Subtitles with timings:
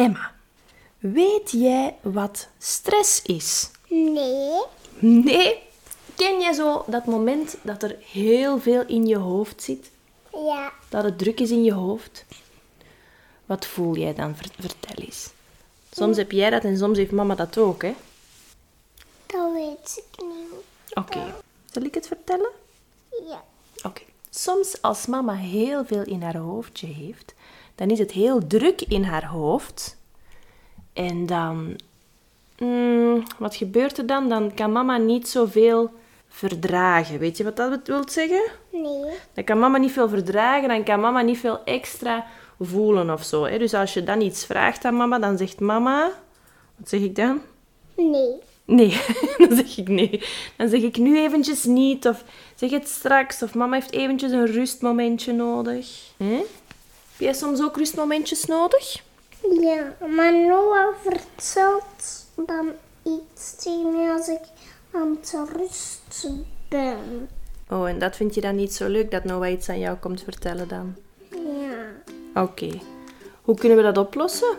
[0.00, 0.32] Emma,
[0.98, 3.70] weet jij wat stress is?
[3.88, 4.60] Nee.
[4.98, 5.58] Nee.
[6.16, 9.90] Ken jij zo dat moment dat er heel veel in je hoofd zit?
[10.32, 10.72] Ja.
[10.88, 12.24] Dat het druk is in je hoofd?
[13.46, 14.36] Wat voel jij dan?
[14.36, 15.28] Ver- Vertel eens.
[15.90, 17.94] Soms heb jij dat en soms heeft mama dat ook, hè?
[19.26, 20.94] Dat weet ik niet.
[20.94, 21.34] Oké.
[21.72, 22.50] Zal ik het vertellen?
[23.28, 23.44] Ja.
[23.82, 24.02] Oké.
[24.30, 27.34] Soms als mama heel veel in haar hoofdje heeft,
[27.80, 29.96] dan is het heel druk in haar hoofd.
[30.92, 31.76] En dan...
[32.58, 34.28] mm, wat gebeurt er dan?
[34.28, 35.90] Dan kan mama niet zoveel
[36.28, 37.18] verdragen.
[37.18, 38.42] Weet je wat dat wil zeggen?
[38.72, 39.12] Nee.
[39.32, 42.26] Dan kan mama niet veel verdragen, dan kan mama niet veel extra
[42.58, 43.44] voelen of zo.
[43.44, 43.58] Hè?
[43.58, 46.10] Dus als je dan iets vraagt aan mama, dan zegt mama...
[46.76, 47.40] Wat zeg ik dan?
[47.96, 48.34] Nee.
[48.64, 49.00] Nee,
[49.38, 50.22] dan zeg ik nee.
[50.56, 52.24] Dan zeg ik nu eventjes niet, of
[52.54, 56.12] zeg het straks, of mama heeft eventjes een rustmomentje nodig.
[56.16, 56.42] Hè?
[57.20, 59.02] Heb jij soms ook rustmomentjes nodig?
[59.60, 64.40] Ja, maar Noah vertelt dan iets tegen mij als ik
[64.90, 67.28] aan het rusten ben.
[67.70, 70.22] Oh, en dat vind je dan niet zo leuk dat Noah iets aan jou komt
[70.22, 70.96] vertellen dan?
[71.30, 72.42] Ja.
[72.42, 72.80] Oké.
[73.42, 74.56] Hoe kunnen we dat oplossen?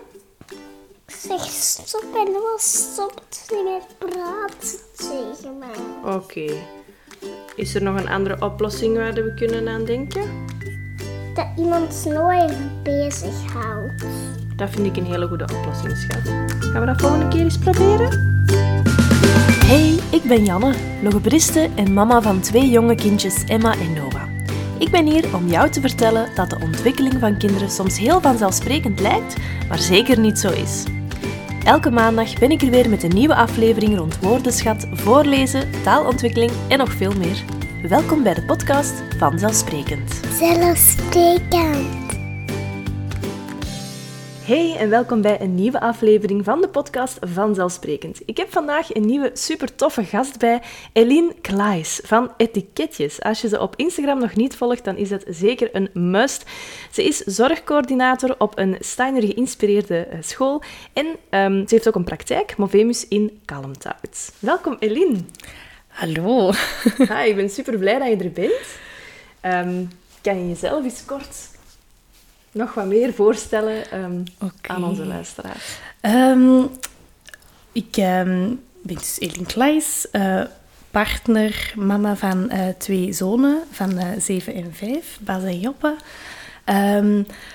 [1.08, 6.14] Ik zeg stop en Noah stopt niet met praten tegen mij.
[6.16, 6.54] Oké.
[7.56, 10.50] Is er nog een andere oplossing waar we kunnen aan denken?
[11.34, 14.06] Dat iemand Noah even bezig houdt.
[14.56, 16.34] Dat vind ik een hele goede oplossing, schat.
[16.60, 18.46] Gaan we dat volgende keer eens proberen?
[19.66, 20.74] Hey, ik ben Janne,
[21.04, 24.24] logopediste en mama van twee jonge kindjes Emma en Noah.
[24.78, 29.00] Ik ben hier om jou te vertellen dat de ontwikkeling van kinderen soms heel vanzelfsprekend
[29.00, 29.36] lijkt,
[29.68, 30.84] maar zeker niet zo is.
[31.64, 36.78] Elke maandag ben ik er weer met een nieuwe aflevering rond woordenschat, voorlezen, taalontwikkeling en
[36.78, 37.44] nog veel meer.
[37.90, 40.14] Welkom bij de podcast Vanzelfsprekend.
[40.14, 42.12] Zelfsprekend.
[44.46, 48.22] Hey en welkom bij een nieuwe aflevering van de podcast Vanzelfsprekend.
[48.26, 50.62] Ik heb vandaag een nieuwe super toffe gast bij,
[50.94, 53.22] Eline Klaes van Etiketjes.
[53.22, 56.50] Als je ze op Instagram nog niet volgt, dan is het zeker een must.
[56.92, 60.62] Ze is zorgcoördinator op een Steiner geïnspireerde eh, school
[60.94, 64.32] en ehm, ze heeft ook een praktijk, Movemus in Kalmthout.
[64.40, 65.18] Welkom Eline.
[65.92, 66.52] Hallo.
[67.12, 68.68] Hi, ik ben super blij dat je er bent.
[69.42, 69.84] Ehm,
[70.22, 71.50] kan je jezelf eens kort
[72.52, 74.24] nog wat meer voorstellen ehm,
[74.62, 75.78] aan onze luisteraars?
[76.02, 76.64] Ehm,
[77.72, 80.42] ik ben dus Elin Klaes, eh,
[80.92, 85.96] partner, mama van eh, twee zonen van eh 7 en 5, Bas en Joppe.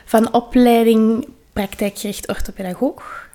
[0.05, 3.29] Van opleiding praktijkgericht orthopedagoog.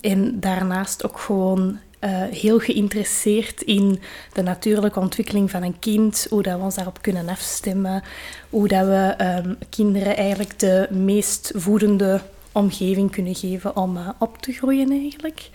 [0.00, 4.00] En daarnaast ook gewoon eh, heel geïnteresseerd in
[4.32, 8.02] de natuurlijke ontwikkeling van een kind, hoe dat we ons daarop kunnen afstemmen,
[8.50, 12.20] hoe dat we ehm, kinderen eigenlijk de meest voedende
[12.52, 15.50] omgeving kunnen geven om eh, op te groeien eigenlijk.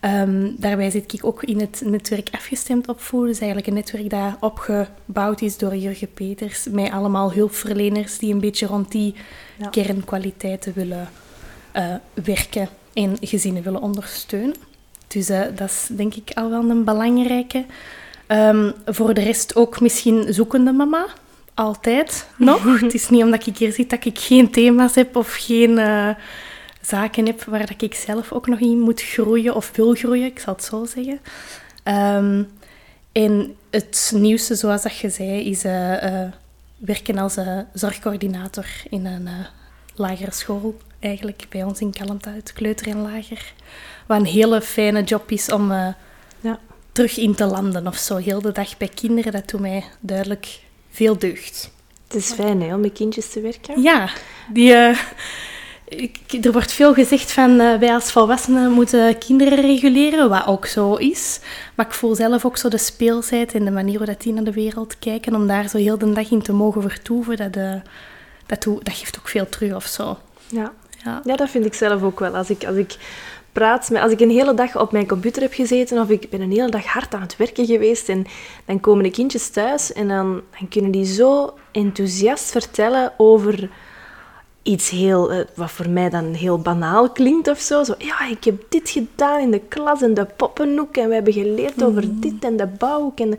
[0.00, 3.28] Ehm, daarbij zit ik ook in het netwerk Afgestemd Opvoeden.
[3.28, 8.32] Dat is eigenlijk een netwerk dat opgebouwd is door Jurgen Peters, met allemaal hulpverleners die
[8.32, 9.14] een beetje rond die
[9.56, 9.68] Ja.
[9.68, 11.08] kernkwaliteiten willen
[11.72, 14.70] eh, werken en gezinnen willen ondersteunen.
[15.12, 17.64] Dus eh, dat is denk ik al wel een belangrijke.
[18.26, 21.06] Ehm, voor de rest ook misschien zoekende mama.
[21.54, 22.64] Altijd nog.
[22.80, 26.08] het is niet omdat ik hier zit dat ik geen thema's heb of geen eh,
[26.80, 30.38] zaken heb waar dat ik zelf ook nog in moet groeien of wil groeien, ik
[30.38, 31.20] zal het zo zeggen.
[31.82, 32.42] Ehm,
[33.12, 36.22] en het nieuwste, zoals dat je zei, is eh,
[36.78, 37.36] werken als
[37.74, 39.28] zorgcoördinator in een
[39.94, 40.76] lagere school.
[40.98, 43.52] Eigenlijk bij ons in Kalmthout, kleuter en lager.
[44.12, 45.86] Wat een hele fijne job is om eh,
[46.40, 46.58] Ja.
[46.92, 48.16] terug in te landen of zo.
[48.16, 51.70] Heel de dag bij kinderen, dat doet mij duidelijk veel deugd.
[52.06, 53.82] Het is fijn hè, om met kindjes te werken.
[53.82, 54.08] Ja,
[54.52, 54.98] die, eh,
[55.84, 60.66] ik, er wordt veel gezegd van eh, wij als volwassenen moeten kinderen reguleren, wat ook
[60.66, 61.40] zo is.
[61.74, 64.44] Maar ik voel zelf ook zo de speelsheid en de manier hoe dat die naar
[64.44, 67.52] de wereld kijken, om daar zo heel de dag in te mogen vertoeven, dat,
[68.46, 70.18] dat, doe- dat geeft ook veel terug of zo.
[70.48, 70.72] Ja.
[71.04, 71.20] Ja.
[71.24, 72.36] ja, dat vind ik zelf ook wel.
[72.36, 72.96] Als ik, als ik
[73.52, 76.40] praat met, als ik een hele dag op mijn computer heb gezeten of ik ben
[76.40, 78.26] een hele dag hard aan het werken geweest en
[78.64, 83.70] dan komen de kindjes thuis en dan, dan kunnen die zo enthousiast vertellen over
[84.62, 87.84] iets heel, eh, wat voor mij dan heel banaal klinkt of zo.
[87.84, 87.94] zo.
[87.98, 91.84] Ja, ik heb dit gedaan in de klas en de poppenhoek en we hebben geleerd
[91.84, 93.20] over dit en de bouwhoek.
[93.20, 93.36] En de...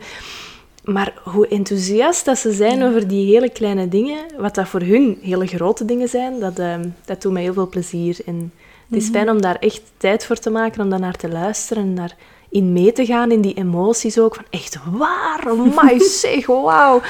[0.84, 5.18] Maar hoe enthousiast dat ze zijn over die hele kleine dingen, wat dat voor hun
[5.22, 8.18] hele grote dingen zijn, dat, ehm, dat doet mij heel veel plezier.
[8.26, 8.52] En
[8.90, 11.82] het is fijn om daar echt tijd voor te maken, om daar naar te luisteren
[11.82, 12.16] en daar
[12.48, 14.34] in mee te gaan, in die emoties ook.
[14.34, 17.02] Van echt waar, my zeg, wauw.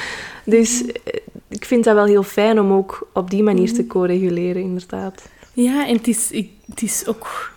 [0.45, 4.61] Dus eh, ik vind dat wel heel fijn om ook op die manier te co-reguleren,
[4.61, 5.29] inderdaad.
[5.53, 6.29] Ja, en het is,
[6.65, 7.51] het is ook...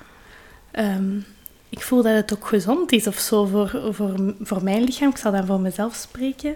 [0.70, 1.16] ehm,
[1.68, 5.10] ik voel dat het ook gezond is of zo voor, voor, voor mijn lichaam.
[5.10, 6.54] Ik zal dan voor mezelf spreken.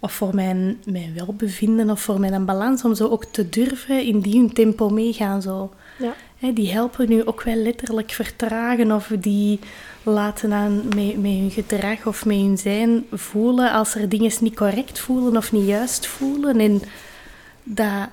[0.00, 2.84] Of voor mijn, mijn welbevinden of voor mijn balans.
[2.84, 5.42] Om zo ook te durven in die tempo meegaan.
[5.42, 5.70] Zo.
[5.98, 6.14] Ja.
[6.50, 9.58] Die helpen nu ook wel letterlijk vertragen of die
[10.02, 14.56] laten aan met, met hun gedrag of met hun zijn voelen als er dingen niet
[14.56, 16.60] correct voelen of niet juist voelen.
[16.60, 16.82] En
[17.62, 18.08] dat,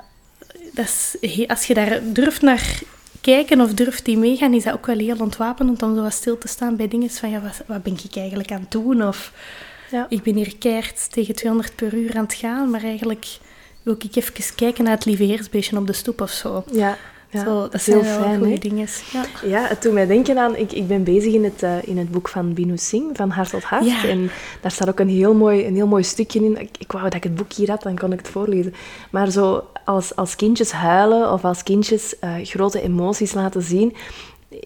[0.74, 2.80] dat is, als je daar durft naar
[3.22, 6.38] kijken of durft die meegaan, is dat ook wel heel ontwapenend om zo wat stil
[6.38, 9.08] te staan bij dingen van ja, wat, wat ben ik eigenlijk aan het doen?
[9.08, 9.34] Of
[9.92, 10.06] Ja.
[10.10, 13.28] ik ben hier keihard tegen 200 per uur aan het gaan, maar eigenlijk
[13.84, 16.64] wil ik even kijken naar het lieve heersbeestje op de stoep of zo.
[16.72, 16.98] Ja,
[17.30, 17.44] ja.
[17.44, 18.88] zo dat is zijn heel wel fijn, goede dingen.
[19.12, 19.26] Ja.
[19.46, 20.56] Ja, het doet mij denken aan...
[20.56, 23.50] Ik, ik ben bezig in het, eh, in het boek van Binu Singh, van Hart
[23.50, 23.86] tot Hart.
[23.86, 24.04] Ja.
[24.08, 24.30] En
[24.62, 26.60] daar staat ook een heel mooi, een heel mooi stukje in.
[26.60, 28.74] Ik, ik wou dat ik het boek hier had, dan kon ik het voorlezen.
[29.12, 33.96] Maar zo als, als kindjes huilen of als kindjes eh, grote emoties laten zien,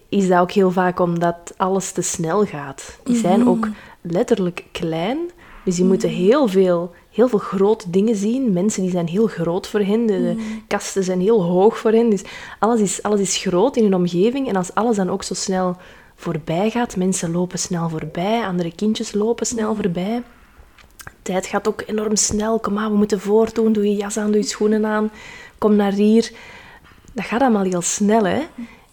[0.08, 2.98] is dat ook heel vaak omdat alles te snel gaat.
[3.04, 3.68] Die zijn ook
[4.00, 5.18] letterlijk klein,
[5.64, 8.52] dus die moeten heel veel, heel veel grote dingen zien.
[8.52, 12.10] Mensen die zijn heel groot voor hen, de, de kasten zijn heel hoog voor hen.
[12.10, 12.22] Dus
[12.58, 14.48] alles is, alles is groot in hun omgeving.
[14.48, 15.76] En als alles dan ook zo snel
[16.14, 20.22] voorbij gaat, mensen lopen snel voorbij, andere kindjes lopen snel voorbij.
[21.22, 22.58] Tijd gaat ook enorm snel.
[22.58, 23.72] Kom maar, we moeten voortdoen.
[23.72, 25.10] Doe je jas aan, doe je schoenen aan.
[25.58, 26.32] Kom naar hier.
[27.12, 28.42] Dat gaat allemaal heel snel, hè.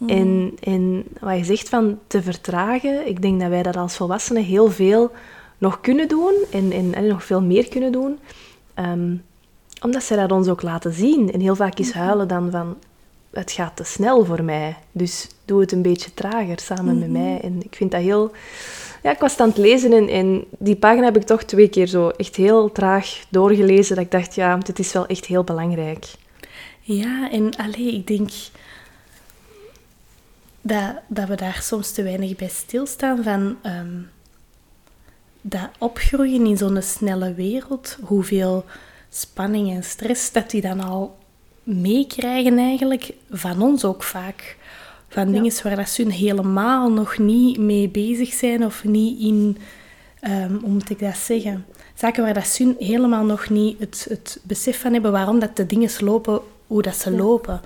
[0.07, 4.43] En, en wat je zegt van te vertragen, ik denk dat wij dat als volwassenen
[4.43, 5.11] heel veel
[5.61, 8.19] nog kunnen doen en, en, en nog veel meer kunnen doen.
[8.73, 9.15] Ehm,
[9.81, 11.31] omdat zij dat ons ook laten zien.
[11.31, 12.77] En heel vaak is huilen dan van,
[13.31, 14.77] het gaat te snel voor mij.
[14.91, 17.39] Dus doe het een beetje trager samen met mij.
[17.41, 18.31] En ik vind dat heel...
[19.03, 21.69] Ja, ik was het aan het lezen en, en die pagina heb ik toch twee
[21.69, 23.95] keer zo echt heel traag doorgelezen.
[23.95, 26.05] Dat ik dacht, ja, dit is wel echt heel belangrijk.
[26.81, 28.29] Ja, en allee, ik denk
[30.61, 33.97] dat, dat we daar soms te weinig bij stilstaan van ehm,
[35.41, 38.65] dat opgroeien in zo'n snelle wereld, hoeveel
[39.09, 41.17] spanning en stress dat die dan al
[41.63, 44.57] meekrijgen eigenlijk, van ons ook vaak.
[45.07, 49.57] Van dingen waar dat ze helemaal nog niet mee bezig zijn of niet in,
[50.19, 51.65] ehm, hoe moet ik dat zeggen?
[51.95, 55.65] Zaken waar dat ze helemaal nog niet het, het besef van hebben waarom dat de
[55.65, 57.61] dingen lopen hoe dat ze lopen.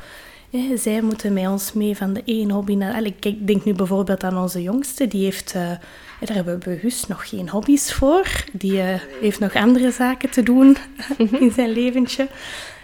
[0.75, 3.04] Zij moeten met ons mee van de één hobby naar...
[3.04, 5.07] Ik denk nu bijvoorbeeld aan onze jongste.
[5.07, 5.54] Die heeft...
[5.56, 5.71] eh,
[6.19, 8.27] daar hebben we bewust nog geen hobby's voor.
[8.51, 10.77] Die eh, heeft nog andere zaken te doen
[11.39, 12.27] in zijn leventje.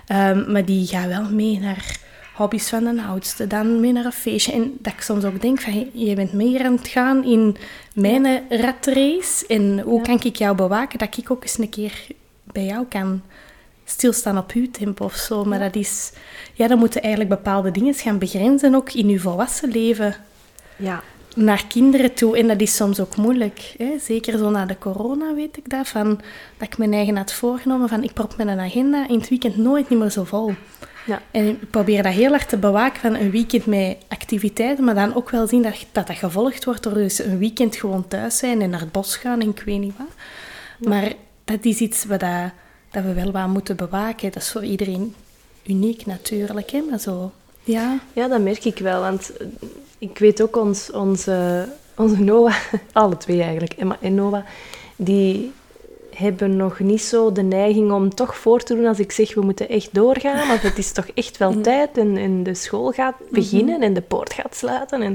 [0.07, 1.99] Ehm, maar die gaat wel mee naar
[2.33, 3.47] hobby's van de oudste.
[3.47, 4.51] Dan mee naar een feestje.
[4.51, 5.89] En dat ik soms ook denk van...
[5.93, 7.57] je bent meer aan het gaan in
[7.93, 9.47] mijn ratrace.
[9.47, 12.07] En hoe kan ik jou bewaken dat ik ook eens een keer
[12.43, 13.21] bij jou kan
[13.85, 15.43] stilstaan op uw tempo of zo.
[15.43, 16.11] Maar dat is...
[16.53, 20.15] Ja, dan moeten eigenlijk bepaalde dingen gaan begrenzen, ook in uw volwassen leven,
[20.75, 21.03] Ja,
[21.35, 22.37] naar kinderen toe.
[22.37, 23.73] En dat is soms ook moeilijk.
[23.77, 23.97] Hè?
[23.99, 25.87] Zeker zo na de corona weet ik dat.
[25.87, 26.07] Van,
[26.57, 29.89] dat ik mijn eigen had voorgenomen van ik prop mijn agenda in het weekend nooit
[29.89, 30.53] niet meer zo vol.
[31.05, 31.21] ja.
[31.31, 35.15] En ik probeer dat heel hard te bewaken van een weekend met activiteiten, maar dan
[35.15, 38.61] ook wel zien dat dat, dat gevolgd wordt door dus een weekend gewoon thuis zijn
[38.61, 40.07] en naar het bos gaan en ik weet niet wat.
[40.89, 41.13] Maar
[41.45, 42.51] dat is iets wat dat,
[42.91, 44.31] dat we wel wat moeten bewaken.
[44.31, 45.15] Dat is voor iedereen
[45.63, 46.81] uniek natuurlijk, hè?
[46.89, 47.31] maar zo...
[47.63, 49.01] Ja, Ja, dat merk ik wel.
[49.01, 49.31] Want
[50.01, 51.67] ik weet ook, ons, onze,
[51.97, 52.55] onze Noah,
[52.91, 54.45] alle twee eigenlijk, Emma en Noah,
[54.95, 55.51] die
[56.15, 59.41] hebben nog niet zo de neiging om toch voor te doen als ik zeg we
[59.41, 60.47] moeten echt doorgaan.
[60.47, 64.01] Want het is toch echt wel tijd en, en de school gaat beginnen en de
[64.01, 65.01] poort gaat sluiten.
[65.01, 65.13] En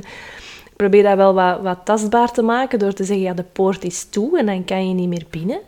[0.65, 3.85] ik probeer dat wel wat, wat tastbaar te maken door te zeggen ja, de poort
[3.85, 5.61] is toe en dan kan je niet meer binnen.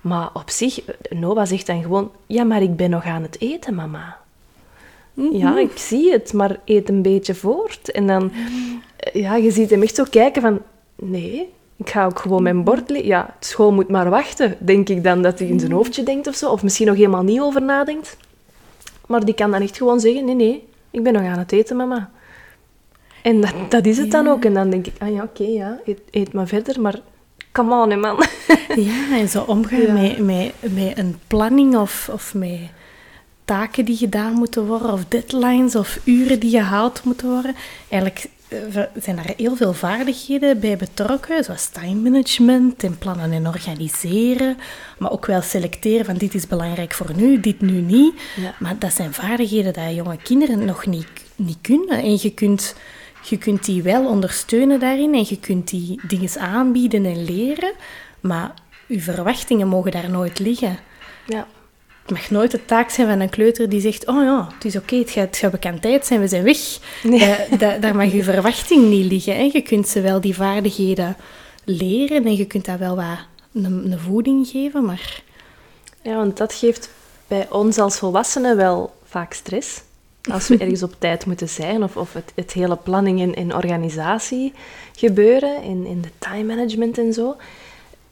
[0.00, 3.74] Maar op zich, Noah zegt dan gewoon ja, maar ik ben nog aan het eten,
[3.74, 4.21] mama.
[5.14, 7.90] Ja, ik zie het, maar eet een beetje voort.
[7.90, 8.32] En dan,
[8.96, 10.60] eh, ja, je ziet hem echt zo kijken van,
[10.96, 15.04] nee, ik ga ook gewoon mijn bord le- Ja, school moet maar wachten, denk ik
[15.04, 16.50] dan, dat hij in zijn hoofdje denkt of zo.
[16.50, 18.16] Of misschien nog helemaal niet over nadenkt.
[19.06, 21.76] Maar die kan dan echt gewoon zeggen, nee, nee, ik ben nog aan het eten,
[21.76, 22.10] mama.
[23.22, 24.44] En dat, dat is het dan ook.
[24.44, 27.00] En dan denk ik, ah ja, oké, ja, eet, eet maar verder, maar
[27.52, 28.22] come on, hè, man.
[28.76, 29.92] Ja, en zo omgaan Ja.
[29.92, 32.58] met, met, met een planning of, of met
[33.52, 37.54] taken die gedaan moeten worden, of deadlines of uren die gehaald moeten worden.
[37.88, 43.46] Eigenlijk eh, zijn daar heel veel vaardigheden bij betrokken, zoals time management en plannen en
[43.46, 44.56] organiseren,
[44.98, 48.14] maar ook wel selecteren van dit is belangrijk voor nu, dit nu niet.
[48.36, 48.54] Ja.
[48.58, 52.02] Maar dat zijn vaardigheden die jonge kinderen nog niet, niet kunnen.
[52.02, 52.74] En je kunt,
[53.22, 57.72] je kunt die wel ondersteunen daarin en je kunt die dingen aanbieden en leren,
[58.20, 58.54] maar
[58.86, 60.78] je verwachtingen mogen daar nooit liggen.
[61.26, 61.46] Ja,
[62.02, 64.76] het mag nooit de taak zijn van een kleuter die zegt: Oh ja, het is
[64.76, 66.58] oké, het, gaat, het gaat bekend tijd zijn, we zijn weg.
[67.18, 69.34] Da- da- daar mag je verwachting niet liggen.
[69.36, 69.50] Hè.
[69.52, 71.16] Je kunt ze wel die vaardigheden
[71.64, 73.18] leren en je kunt dat wel wat
[73.54, 75.22] een, een voeding geven, maar
[76.02, 76.90] Ja, want dat geeft
[77.26, 79.82] bij ons als volwassenen wel vaak stress.
[80.30, 83.54] Als we ergens op tijd moeten zijn, of, of het, het hele planning en, en
[83.54, 84.52] organisatie
[84.96, 87.36] gebeuren, in, in de time management en zo.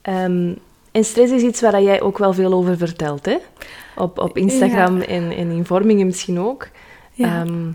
[0.02, 0.52] Ehm,
[0.92, 3.36] en stress is iets waar jij ook wel veel over vertelt, hè?
[3.96, 6.68] Op, op Instagram en, en in vormingen misschien ook.
[7.12, 7.40] Ja.
[7.40, 7.72] Ehm,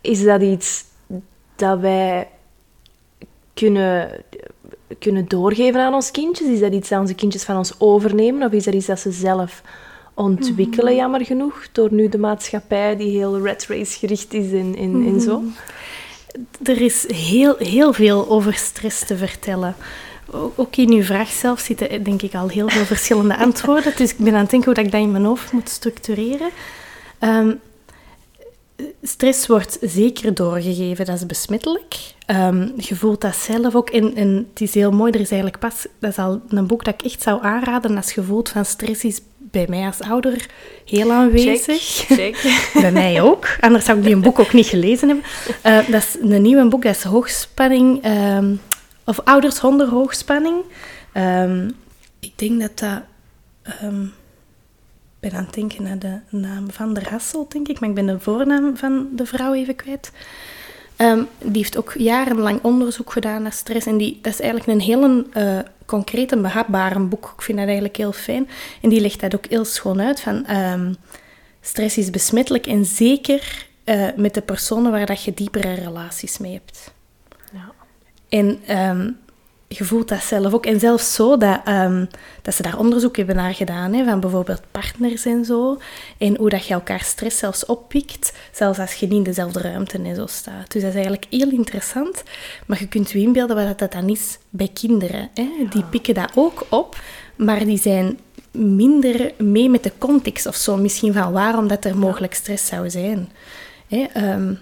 [0.00, 0.84] is dat iets
[1.56, 2.28] dat wij
[3.54, 4.24] kunnen,
[4.98, 6.48] kunnen doorgeven aan ons kindjes?
[6.48, 8.46] Is dat iets dat onze kindjes van ons overnemen?
[8.46, 9.62] Of is dat iets dat ze zelf
[10.14, 11.00] ontwikkelen, Mhm.
[11.00, 11.66] jammer genoeg?
[11.72, 15.42] Door nu de maatschappij die heel red race gericht is en, en, en zo.
[16.62, 19.74] er is heel, heel veel over stress te vertellen.
[20.56, 23.92] Ook in uw vraag zelf zitten eh, denk ik al heel veel verschillende antwoorden.
[23.96, 26.50] Dus ik ben aan het denken hoe dat ik dat in mijn hoofd moet structureren.
[27.18, 27.52] Ehm,
[29.02, 31.96] stress wordt zeker doorgegeven, dat is besmettelijk.
[32.26, 33.90] Ehm, je voelt dat zelf ook.
[33.90, 35.86] En, en het is heel mooi, er is eigenlijk pas...
[35.98, 39.04] Dat is al een boek dat ik echt zou aanraden als je voelt van stress
[39.04, 40.46] is bij mij als ouder
[40.84, 41.82] heel aanwezig.
[41.82, 42.60] Check.
[42.80, 43.56] Bij mij ook.
[43.60, 45.24] Anders zou ik die een boek ook niet gelezen hebben.
[45.62, 48.02] Eh, dat is een nieuwe boek, dat is hoogspanning.
[48.02, 48.54] ehm,
[49.04, 50.56] of ouders zonder hoogspanning.
[51.12, 51.70] Ehm,
[52.20, 53.02] ik denk dat dat...
[53.62, 54.02] ehm,
[55.20, 57.80] ik ben aan het denken naar de naam van de Hasselt, denk ik.
[57.80, 60.12] Maar ik ben de voornaam van de vrouw even kwijt.
[60.96, 63.86] Ehm, die heeft ook jarenlang onderzoek gedaan naar stress.
[63.86, 67.32] En die, dat is eigenlijk een heel eh concreet en behapbare boek.
[67.36, 68.48] Ik vind dat eigenlijk heel fijn.
[68.82, 70.20] En die legt dat ook heel schoon uit.
[70.20, 70.46] Van,
[71.60, 76.52] stress is besmettelijk en zeker eh, met de personen waar dat je diepere relaties mee
[76.52, 76.92] hebt.
[78.34, 79.10] En ehm,
[79.68, 80.66] je voelt dat zelf ook.
[80.66, 82.04] En zelfs zo dat, ehm,
[82.42, 85.78] dat ze daar onderzoek hebben naar gedaan, hè, van bijvoorbeeld partners en zo.
[86.18, 89.98] En hoe dat je elkaar stress zelfs oppikt, zelfs als je niet in dezelfde ruimte
[89.98, 90.72] en zo staat.
[90.72, 92.22] Dus dat is eigenlijk heel interessant.
[92.66, 95.30] Maar je kunt je inbeelden wat dat dan is bij kinderen.
[95.34, 95.48] Hè.
[95.70, 96.96] Die pikken dat ook op,
[97.36, 98.18] maar die zijn
[98.50, 100.76] minder mee met de context of zo.
[100.76, 103.28] Misschien van waarom dat er mogelijk stress zou zijn.
[103.88, 104.54] Hè, ehm,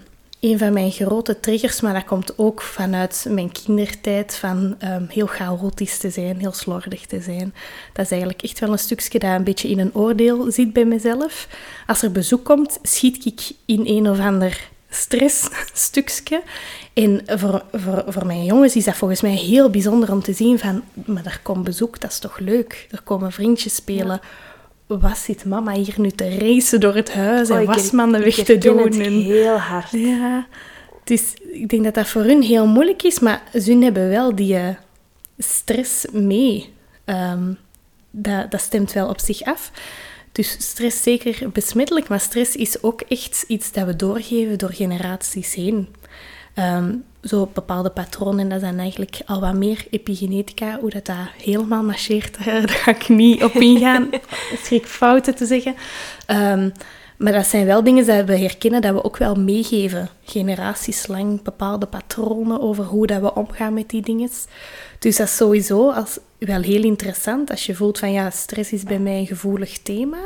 [0.43, 5.27] een van mijn grote triggers, maar dat komt ook vanuit mijn kindertijd, van ehm, heel
[5.27, 7.55] chaotisch te zijn, heel slordig te zijn.
[7.93, 10.85] Dat is eigenlijk echt wel een stukje dat een beetje in een oordeel zit bij
[10.85, 11.49] mezelf.
[11.87, 16.43] Als er bezoek komt, schiet ik in een of ander stressstukje.
[16.93, 20.59] En voor, voor, voor mijn jongens is dat volgens mij heel bijzonder om te zien
[20.59, 22.87] van, maar er komt bezoek, dat is toch leuk?
[22.91, 24.21] Er komen vriendjes spelen.
[25.01, 27.69] Wat zit mama hier nu te racen door het huis Oh, en ik
[28.25, 28.79] weg te doen?
[28.79, 29.91] het en- heel hard.
[29.91, 30.47] ja,
[31.05, 34.57] dus ik denk dat dat voor hun heel moeilijk is, maar ze hebben wel die
[34.57, 34.69] eh,
[35.39, 36.73] stress mee.
[37.05, 37.53] Ehm,
[38.11, 39.71] dat, dat stemt wel op zich af.
[40.33, 45.55] Dus stress zeker besmettelijk, maar stress is ook echt iets dat we doorgeven door generaties
[45.55, 45.89] heen.
[46.55, 51.83] Ehm, zo bepaalde patronen, dat zijn eigenlijk al wat meer epigenetica, hoe dat, dat helemaal
[51.83, 54.11] marcheert, daar ga ik niet op ingaan.
[54.65, 55.75] Schrik fouten te zeggen.
[56.27, 56.71] Ehm,
[57.17, 60.09] maar dat zijn wel dingen dat we herkennen, dat we ook wel meegeven.
[60.25, 64.31] Generaties lang bepaalde patronen over hoe dat we omgaan met die dingen.
[64.99, 68.83] Dus dat is sowieso als, wel heel interessant als je voelt van ja, stress is
[68.83, 70.19] bij mij een gevoelig thema.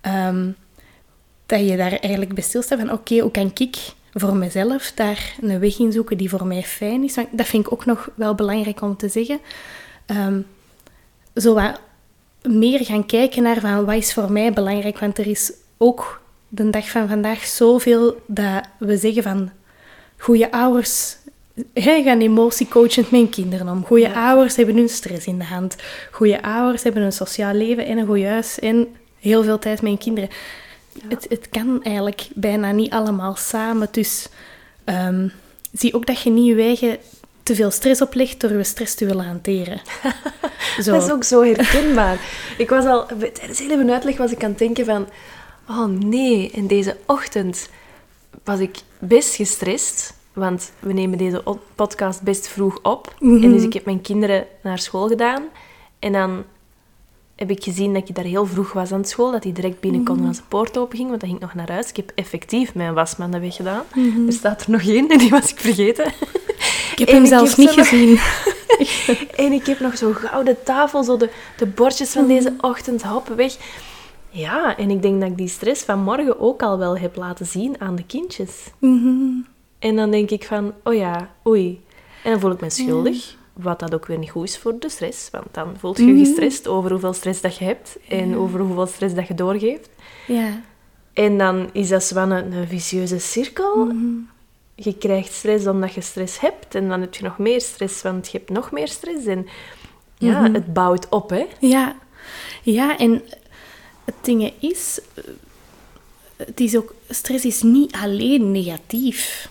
[0.00, 0.50] Ehm,
[1.46, 3.76] dat je daar eigenlijk bij stilstaat van oké, hoe kan ik
[4.18, 7.14] voor mezelf daar een weg in zoeken die voor mij fijn is.
[7.14, 9.40] Want dat vind ik ook nog wel belangrijk om te zeggen.
[10.06, 10.40] Ehm,
[11.34, 11.80] zo wat
[12.42, 14.98] meer gaan kijken naar van wat is voor mij belangrijk.
[14.98, 19.50] Want er is ook de dag van vandaag zoveel dat we zeggen van
[20.16, 21.16] goede ouders
[21.72, 23.84] Jij gaan emotiecoachend met kinderen om.
[23.84, 25.76] Goede ouders hebben hun stress in de hand.
[26.10, 28.88] Goede ouders hebben een sociaal leven en een goed huis en
[29.20, 30.30] heel veel tijd met hun kinderen.
[31.08, 33.88] Het, het kan eigenlijk bijna niet allemaal samen.
[33.90, 34.28] Dus
[34.84, 35.28] ehm,
[35.72, 36.98] zie ook dat je niet je eigen
[37.42, 39.80] te veel stress oplegt door je stress te willen hanteren.
[40.82, 40.92] Zo.
[40.92, 42.18] Dat is ook zo herkenbaar.
[42.58, 45.08] Ik was al, tijdens heel even uitleg was ik aan het denken van,
[45.68, 47.68] oh nee, in deze ochtend
[48.44, 51.42] was ik best gestrest, want we nemen deze
[51.74, 53.14] podcast best vroeg op.
[53.18, 53.42] Mhm.
[53.42, 55.42] En dus ik heb mijn kinderen naar school gedaan.
[55.98, 56.44] En dan
[57.36, 60.00] heb ik gezien dat ik daar heel vroeg was aan school, dat die direct binnen
[60.00, 60.10] Mhm.
[60.10, 61.88] konden als de poort open ging, want dan ging ik nog naar huis.
[61.88, 63.82] Ik heb effectief mijn wasmanden weggedaan.
[63.94, 64.26] Mhm.
[64.26, 66.06] Er staat er nog één en die was ik vergeten.
[66.92, 68.18] Ik heb En hem ik zelfs heb niet nog- gezien.
[69.46, 73.28] En ik heb nog zo'n gouden tafel, zo de, de bordjes van deze ochtend, hop,
[73.28, 73.56] weg.
[74.30, 77.46] Ja, en ik denk dat ik die stress van morgen ook al wel heb laten
[77.46, 78.50] zien aan de kindjes.
[78.78, 79.28] Mhm.
[79.78, 81.80] En dan denk ik van, oh ja, oei.
[82.22, 83.36] En dan voel ik me schuldig.
[83.56, 85.30] Wat dat ook weer niet goed is voor de stress.
[85.30, 88.86] Want dan voelt je je gestrest over hoeveel stress dat je hebt en over hoeveel
[88.86, 89.88] stress dat je doorgeeft.
[90.26, 90.60] Ja.
[91.12, 93.92] En dan is dat zo een, een vicieuze cirkel.
[94.74, 96.74] Je krijgt stress omdat je stress hebt.
[96.74, 99.26] En dan heb je nog meer stress, want je hebt nog meer stress.
[99.26, 99.46] En
[100.18, 101.46] ja, het bouwt op, hè.
[101.60, 101.96] Ja.
[102.62, 103.22] Ja, en
[104.04, 105.00] het ding is...
[105.14, 105.24] eh,
[106.36, 106.94] Het is ook...
[107.08, 109.50] Stress is niet alleen negatief.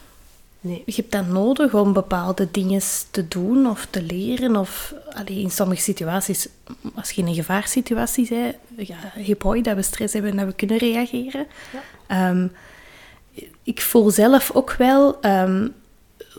[0.65, 0.83] Nee.
[0.85, 2.81] Je hebt dat nodig om bepaalde dingen
[3.11, 4.55] te doen of te leren.
[4.55, 6.47] Of allee, in sommige situaties,
[6.95, 8.55] als je in een gevaarsituatie bent,
[8.87, 11.47] ja, heb je dat we stress hebben en dat we kunnen reageren.
[12.07, 12.47] Ehm,
[13.63, 15.67] ik voel zelf ook wel, ehm,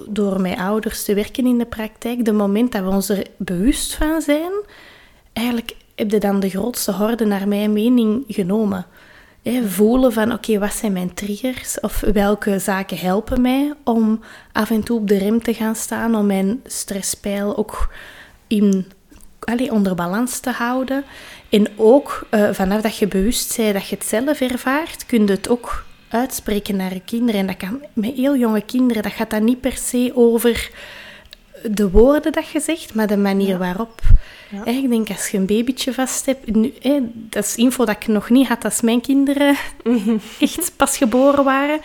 [0.08, 3.94] door met ouders te werken in de praktijk, de moment dat we ons er bewust
[3.94, 4.52] van zijn,
[5.32, 8.86] eigenlijk heb je dan de grootste horde naar mijn mening genomen.
[9.66, 11.80] Voelen van, oké, wat zijn mijn triggers?
[11.80, 14.20] Of welke zaken helpen mij om
[14.52, 17.94] af en toe op de rem te gaan staan, om mijn stresspeil ook
[18.46, 18.86] in,
[19.40, 21.04] allee, onder balans te houden.
[21.48, 25.32] En ook, eh, vanaf dat je bewust bent dat je het zelf ervaart, kun je
[25.32, 27.40] het ook uitspreken naar je kinderen.
[27.40, 30.70] En dat kan met heel jonge kinderen, dat gaat dan niet per se over
[31.62, 34.00] de woorden dat je zegt, maar de manier waarop.
[34.64, 36.54] Hè, ik denk, als je een babytje vast hebt...
[36.54, 39.56] Nu, hè, dat is info dat ik nog niet had als mijn kinderen
[40.40, 41.80] echt pas geboren waren.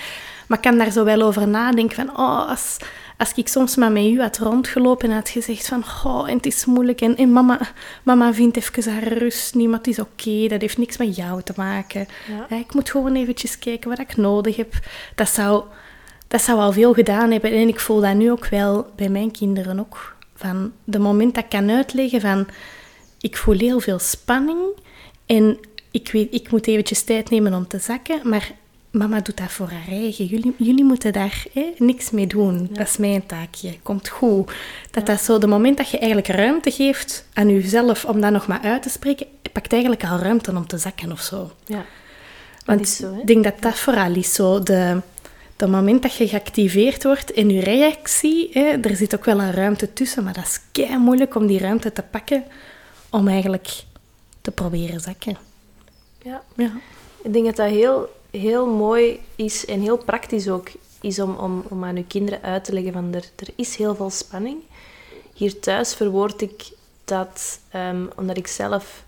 [0.48, 2.10] Maar ik kan daar zo wel over nadenken van...
[2.10, 2.78] Oh, als,
[3.18, 5.84] als ik soms maar met u had rondgelopen en had gezegd van...
[6.04, 7.60] Oh, en het is moeilijk en, en mama,
[8.04, 10.48] mama vindt even haar rust niet, maar het is oké.
[10.48, 12.08] dat heeft niks met jou te maken.
[12.50, 12.58] Ja.
[12.58, 14.74] Ik moet gewoon eventjes kijken wat ik nodig heb.
[15.16, 15.64] Dat zou,
[16.32, 17.52] dat zou al veel gedaan hebben.
[17.52, 20.16] En ik voel dat nu ook wel bij mijn kinderen ook.
[20.36, 22.48] Van de moment dat ik kan uitleggen van...
[23.20, 24.60] Ik voel heel veel spanning
[25.26, 25.58] en
[25.92, 28.52] ik, weet, ik moet eventjes tijd nemen om te zakken, maar
[28.92, 30.26] mama doet dat voor haar eigen.
[30.26, 32.70] Jullie, jullie moeten daar hè, niks mee doen.
[32.72, 33.80] Dat is mijn taakje.
[33.84, 34.52] Komt goed.
[34.92, 38.48] Dat dat zo, de moment dat je eigenlijk ruimte geeft aan jezelf om dat nog
[38.48, 41.52] maar uit te spreken, pakt eigenlijk al ruimte om te zakken of zo.
[41.66, 41.86] Ja.
[42.66, 44.64] Want ik denk dat dat vooral is zo.
[44.64, 45.02] De,
[45.62, 49.52] de moment dat je geactiveerd wordt in je reactie, hè, er zit ook wel een
[49.52, 52.44] ruimte tussen, maar dat is kei moeilijk om die ruimte te pakken
[53.10, 53.84] om eigenlijk
[54.42, 55.38] te proberen zakken.
[56.22, 56.44] ja.
[56.56, 56.72] Ja.
[57.24, 60.70] Ik denk dat dat heel, heel mooi is en heel praktisch ook
[61.02, 63.96] is om, om, om aan uw kinderen uit te leggen van er, er is heel
[63.96, 64.58] veel spanning.
[65.34, 66.72] Hier thuis verwoord ik
[67.06, 69.04] dat ehm, omdat ik zelf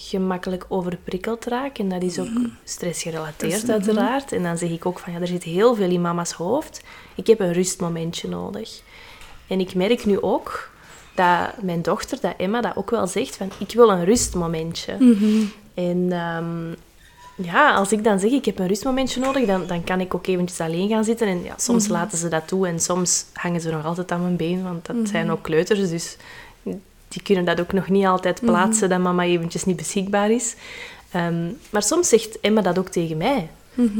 [0.00, 1.78] gemakkelijk overprikkeld raak.
[1.78, 2.28] En dat is ook
[2.64, 4.32] stressgerelateerd uiteraard.
[4.32, 6.84] En dan zeg ik ook van ja, er zit heel veel in mama's hoofd.
[7.14, 8.82] Ik heb een rustmomentje nodig.
[9.46, 10.70] En ik merk nu ook
[11.14, 14.92] dat mijn dochter, dat Emma, dat ook wel zegt van ik wil een rustmomentje.
[15.74, 16.74] En ehm,
[17.46, 20.26] ja, als ik dan zeg ik heb een rustmomentje nodig, dan, dan kan ik ook
[20.26, 21.26] eventjes alleen gaan zitten.
[21.26, 24.36] En ja, soms laten ze dat toe en soms hangen ze nog altijd aan mijn
[24.36, 26.16] been, want dat zijn ook kleuters, dus
[27.08, 30.54] die kunnen dat ook nog niet altijd plaatsen dat mama eventjes niet beschikbaar is.
[31.10, 33.48] Ehm, maar soms zegt Emma dat ook tegen mij.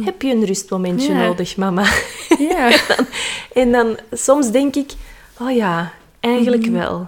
[0.04, 1.84] Heb je een rustmomentje nodig, mama?
[2.38, 2.70] Ja.
[3.62, 4.92] en dan soms denk ik,
[5.40, 7.06] oh ja, eigenlijk wel.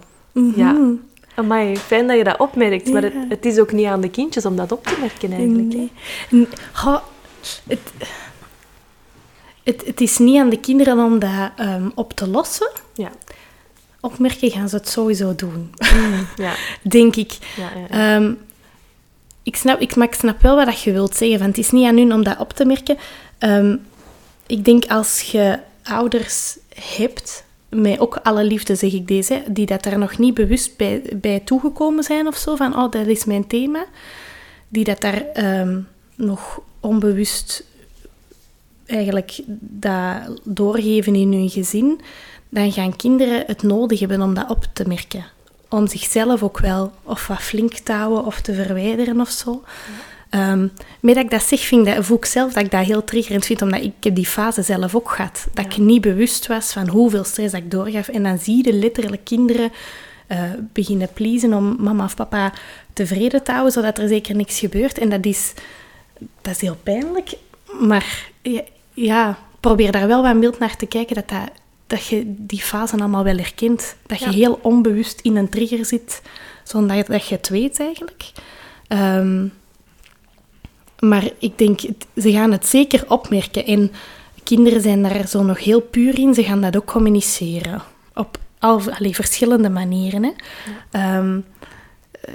[0.57, 0.77] Ja.
[1.35, 4.47] Amai, fijn dat je dat opmerkt, maar het, het is ook niet aan de kindjes
[4.47, 5.75] om dat op te merken eigenlijk.
[5.75, 5.93] Nee.
[9.63, 12.71] Het, het is niet aan de kinderen om dat ehm, op te lossen.
[12.95, 13.11] Ja.
[14.01, 15.75] Opmerken gaan ze het sowieso doen,
[16.37, 16.55] Ja.
[16.83, 17.39] denk ik.
[17.57, 17.71] Ja.
[18.17, 18.33] Ehm,
[19.43, 21.87] ik, snap, ik, maar ik snap wel wat je wilt zeggen, want het is niet
[21.87, 22.97] aan hun om dat op te merken.
[23.39, 23.77] Ehm,
[24.47, 29.83] ik denk als je ouders hebt, met ook alle liefde zeg ik deze, die dat
[29.83, 33.47] daar nog niet bewust bij, bij toegekomen zijn of zo, van oh, dat is mijn
[33.47, 33.87] thema,
[34.69, 35.81] die dat daar ehm,
[36.15, 37.65] nog onbewust
[38.87, 42.01] eigenlijk dat doorgeven in hun gezin,
[42.51, 45.25] dan gaan kinderen het nodig hebben om dat op te merken.
[45.69, 49.63] Om zichzelf ook wel of wat flink te houden of te verwijderen of zo.
[50.31, 50.67] Ehm,
[51.01, 53.47] met dat ik dat zeg, vind dat, voel ik zelf dat ik dat heel triggerend
[53.47, 55.47] vind, omdat ik die fase zelf ook gehad.
[55.55, 58.09] Dat ik niet bewust was van hoeveel stress dat ik doorgaf.
[58.09, 59.73] En dan zie je letterlijk kinderen
[60.27, 62.53] eh, beginnen pleasen om mama of papa
[62.93, 64.99] tevreden te houden, zodat er zeker niks gebeurt.
[64.99, 65.53] En dat is,
[66.41, 67.33] dat is heel pijnlijk.
[67.81, 68.63] Maar ja,
[68.95, 71.51] ja, probeer daar wel wat mild naar te kijken, dat, dat,
[71.91, 73.97] dat je die fase allemaal wel herkent.
[74.07, 74.31] Dat je Ja.
[74.33, 76.23] heel onbewust in een trigger zit,
[76.65, 78.25] zonder dat, dat je het weet eigenlijk.
[78.89, 79.47] Ehm,
[80.99, 81.81] maar ik denk,
[82.17, 83.67] ze gaan het zeker opmerken.
[83.67, 83.93] En
[84.45, 86.35] kinderen zijn daar zo nog heel puur in.
[86.35, 87.83] Ze gaan dat ook communiceren.
[88.15, 90.23] Op al, allee, verschillende manieren.
[90.25, 90.31] Hè.
[90.91, 91.41] Ehm,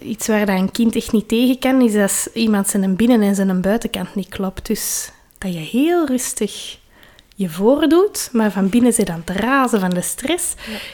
[0.02, 3.36] iets waar dat een kind echt niet tegen kan, is als iemand zijn binnen- en
[3.36, 4.66] zijn buitenkant niet klopt.
[4.68, 6.78] Dus dat je heel rustig
[7.38, 10.54] je voordoet, maar van binnen zit aan te razen van de stress,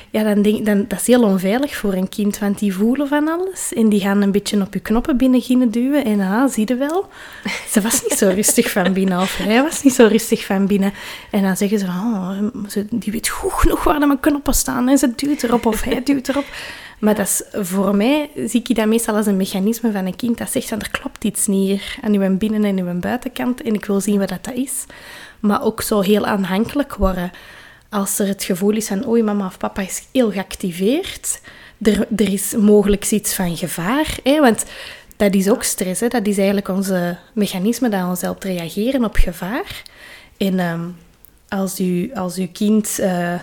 [0.10, 3.28] ja, dan denk dan, dat is heel onveilig voor een kind, want die voelen van
[3.28, 3.74] alles.
[3.74, 6.76] En die gaan een beetje op je knoppen binnen beginnen duwen en ah, zie je
[6.76, 7.10] wel,
[7.72, 10.94] ze was niet zo rustig van binnen of hij was niet zo rustig van binnen.
[11.32, 12.32] En dan zeggen ze, oh,
[12.68, 16.04] ze, die weet goed genoeg waar mijn knoppen staan en ze duwt erop of hij
[16.04, 16.46] duwt erop.
[17.00, 20.38] Maar dat is, voor mij zie ik dat meestal als een mechanisme van een kind
[20.38, 23.86] dat zegt, er klopt iets niet hier aan uw binnen- en uw buitenkant en ik
[23.86, 24.86] wil zien wat dat is
[25.42, 27.32] maar ook zo heel aanhankelijk worden.
[27.90, 31.42] Als er het gevoel is van, oei, mama of papa is heel geactiveerd,
[31.82, 34.18] er, er is mogelijk iets van gevaar.
[34.24, 34.40] Hè?
[34.40, 34.66] Want
[35.18, 36.08] dat is ook stress, hè?
[36.08, 39.84] dat is eigenlijk onze mechanisme dat ons helpt reageren op gevaar.
[40.38, 40.88] En ehm,
[41.48, 43.34] als, u, als uw kind, uh,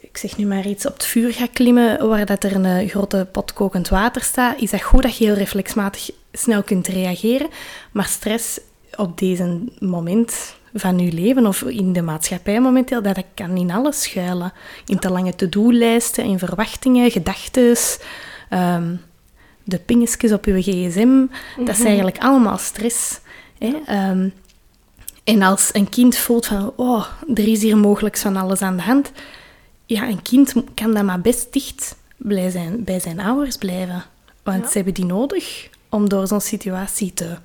[0.00, 2.88] ik zeg nu maar iets, op het vuur gaat klimmen waar dat er een eh,
[2.88, 7.48] grote pot kokend water staat, is dat goed dat je heel reflexmatig snel kunt reageren.
[7.92, 8.60] Maar stress
[8.96, 14.02] op deze moment van je leven of in de maatschappij momenteel, dat kan in alles
[14.02, 14.52] schuilen.
[14.86, 17.76] In te lange to-do-lijsten, in verwachtingen, gedachten,
[18.48, 18.94] ehm,
[19.64, 21.26] de pingetjes op je gsm.
[21.56, 21.86] Dat is mhm.
[21.86, 23.20] eigenlijk allemaal stress.
[23.58, 23.74] Hè?
[23.86, 24.28] Ehm,
[25.24, 28.82] en als een kind voelt van, oh, er is hier mogelijk van alles aan de
[28.82, 29.12] hand,
[29.86, 34.04] ja, een kind kan dan maar best dicht bij zijn, bij zijn ouders blijven.
[34.42, 37.36] Want ze hebben die nodig om door zo'n situatie te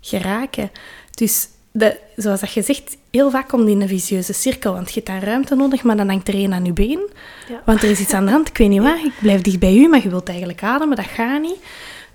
[0.00, 0.70] geraken.
[1.10, 4.72] Dus de, zoals dat je zegt, heel vaak komt in een vicieuze cirkel.
[4.72, 7.10] Want je hebt daar ruimte nodig, maar dan hangt er één aan je been.
[7.48, 7.62] Ja.
[7.64, 8.48] Want er is iets aan de hand.
[8.48, 11.06] Ik weet niet wat, ik blijf dicht bij u, maar je wilt eigenlijk ademen, dat
[11.06, 11.58] gaat niet.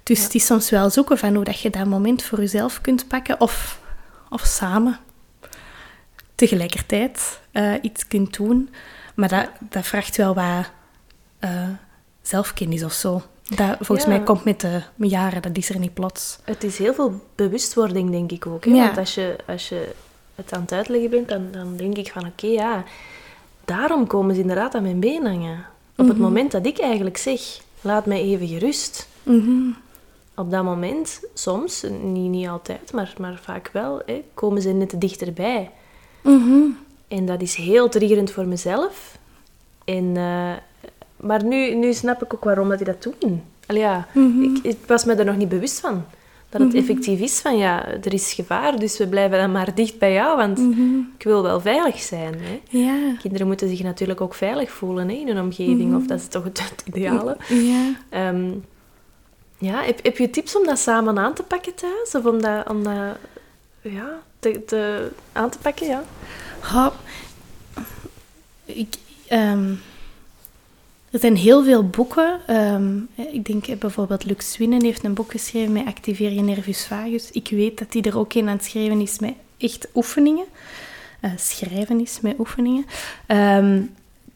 [0.04, 3.08] Dus het is soms wel zoeken van hoe dat je dat moment voor jezelf kunt
[3.08, 3.42] pakken.
[3.42, 3.80] Of,
[4.30, 5.00] of samen
[6.36, 8.70] tegelijkertijd uh, iets kunt doen.
[9.16, 10.72] Maar dat, dat vraagt wel wat
[11.40, 11.68] uh,
[12.22, 13.22] zelfkennis of zo.
[13.56, 16.40] Dat volgens mij komt met de jaren, dat is er niet plots.
[16.44, 18.66] Het is heel veel bewustwording, denk ik ook.
[18.66, 18.72] Hè?
[18.72, 19.94] Want als je, als je
[20.36, 22.84] het aan het uitleggen bent, dan, dan denk ik van oké, ja,
[23.66, 25.66] daarom komen ze inderdaad aan mijn been hangen.
[25.96, 26.26] Op het mhm.
[26.26, 27.42] moment dat ik eigenlijk zeg,
[27.82, 29.08] laat mij even gerust.
[29.24, 29.72] Mhm.
[30.36, 34.94] Op dat moment, soms, niet, niet altijd, maar, maar vaak wel, hè, komen ze net
[35.02, 35.72] dichterbij.
[36.22, 36.64] Mhm.
[37.08, 39.18] En dat is heel triggerend voor mezelf.
[39.86, 40.52] En, uh,
[41.20, 43.44] maar nu, nu snap ik ook waarom dat die dat doen.
[43.66, 44.44] Allee, ja, mhm.
[44.44, 46.06] ik, ik, was me er nog niet bewust van.
[46.50, 46.80] Dat het mhm.
[46.80, 50.38] effectief is van, ja, er is gevaar, dus we blijven dan maar dicht bij jou,
[50.38, 50.98] want mhm.
[51.18, 52.34] ik wil wel veilig zijn.
[52.40, 52.62] Hè.
[52.70, 53.16] Ja.
[53.20, 56.44] Kinderen moeten zich natuurlijk ook veilig voelen hè, in hun omgeving, of dat is toch
[56.44, 57.38] het, ideale.
[57.48, 58.30] Ja.
[58.30, 58.66] Um,
[59.58, 62.16] ja, heb, heb je tips om dat samen aan te pakken thuis?
[62.16, 63.18] Of om dat, om dat
[63.82, 66.04] ja, te, te aan te pakken, ja?
[66.60, 66.94] Ha,
[68.66, 68.96] ik...
[69.30, 69.80] Um
[71.12, 72.40] er zijn heel veel boeken.
[72.48, 77.32] Ehm, ik denk bijvoorbeeld Lux Swinnen heeft een boek geschreven met Activeer je nervus vagus.
[77.32, 80.46] Ik weet dat hij er ook een aan het schrijven is met echt oefeningen.
[81.22, 82.86] Uh, schrijven is met oefeningen.
[83.26, 83.82] Ehm,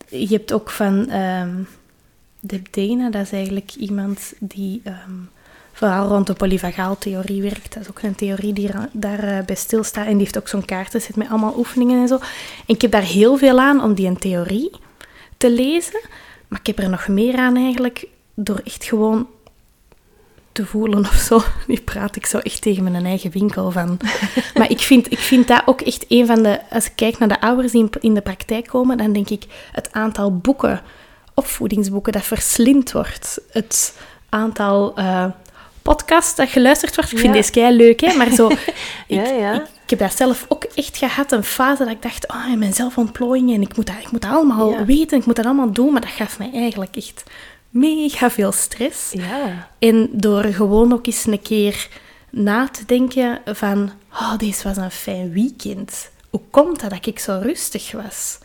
[0.08, 1.68] je hebt ook van um,
[2.40, 4.82] Deb Dana, dat is eigenlijk iemand die
[5.74, 7.74] vooral rond de polyvagaaltheorie werkt.
[7.74, 10.06] Dat is ook een theorie die daarbij bij stilstaat.
[10.06, 12.16] En die heeft ook zo'n kaartenset met allemaal oefeningen en zo.
[12.66, 14.72] En ik heb daar heel veel aan om die een theorie
[15.38, 16.02] te lezen.
[16.54, 19.28] Maar ik heb er nog meer aan eigenlijk, door echt gewoon
[20.52, 21.42] te voelen of zo.
[21.68, 24.00] Nu praat ik zo echt tegen mijn eigen winkel van.
[24.58, 26.60] Maar ik vind, ik vind dat ook echt een van de...
[26.70, 29.92] Als ik kijk naar de ouders die in de praktijk komen, dan denk ik het
[29.92, 30.82] aantal boeken,
[31.34, 33.42] opvoedingsboeken, dat verslind wordt.
[33.52, 33.98] Het
[34.30, 35.26] aantal uh,
[35.82, 37.12] podcasts dat geluisterd wordt.
[37.12, 38.16] Ik vind deze kei leuk, hè.
[38.16, 38.48] Maar zo...
[39.08, 39.54] ja, ja.
[39.54, 42.60] Ik, ik, heb dat zelf ook echt gehad, een fase dat ik dacht, oh, in
[42.60, 45.72] mijn zelfontplooiing en ik moet dat, ik moet dat allemaal weten, ik moet dat allemaal
[45.72, 45.92] doen.
[45.92, 47.24] Maar dat gaf mij eigenlijk echt
[47.70, 49.12] mega veel stress.
[49.12, 49.70] Ja.
[49.80, 51.88] En door gewoon ook eens een keer
[52.30, 56.12] na te denken van, oh, deze was een fijn weekend.
[56.30, 58.38] Hoe komt dat dat ik zo rustig was?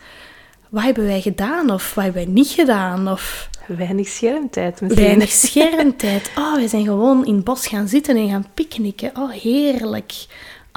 [0.68, 3.09] Wat hebben wij gedaan of wat hebben wij niet gedaan?
[3.09, 3.48] Of...
[3.66, 5.05] Weinig schermtijd misschien.
[5.05, 6.31] Weinig schermtijd.
[6.37, 9.11] Oh, we zijn gewoon in het bos gaan zitten en gaan picknicken.
[9.16, 10.12] Oh, heerlijk.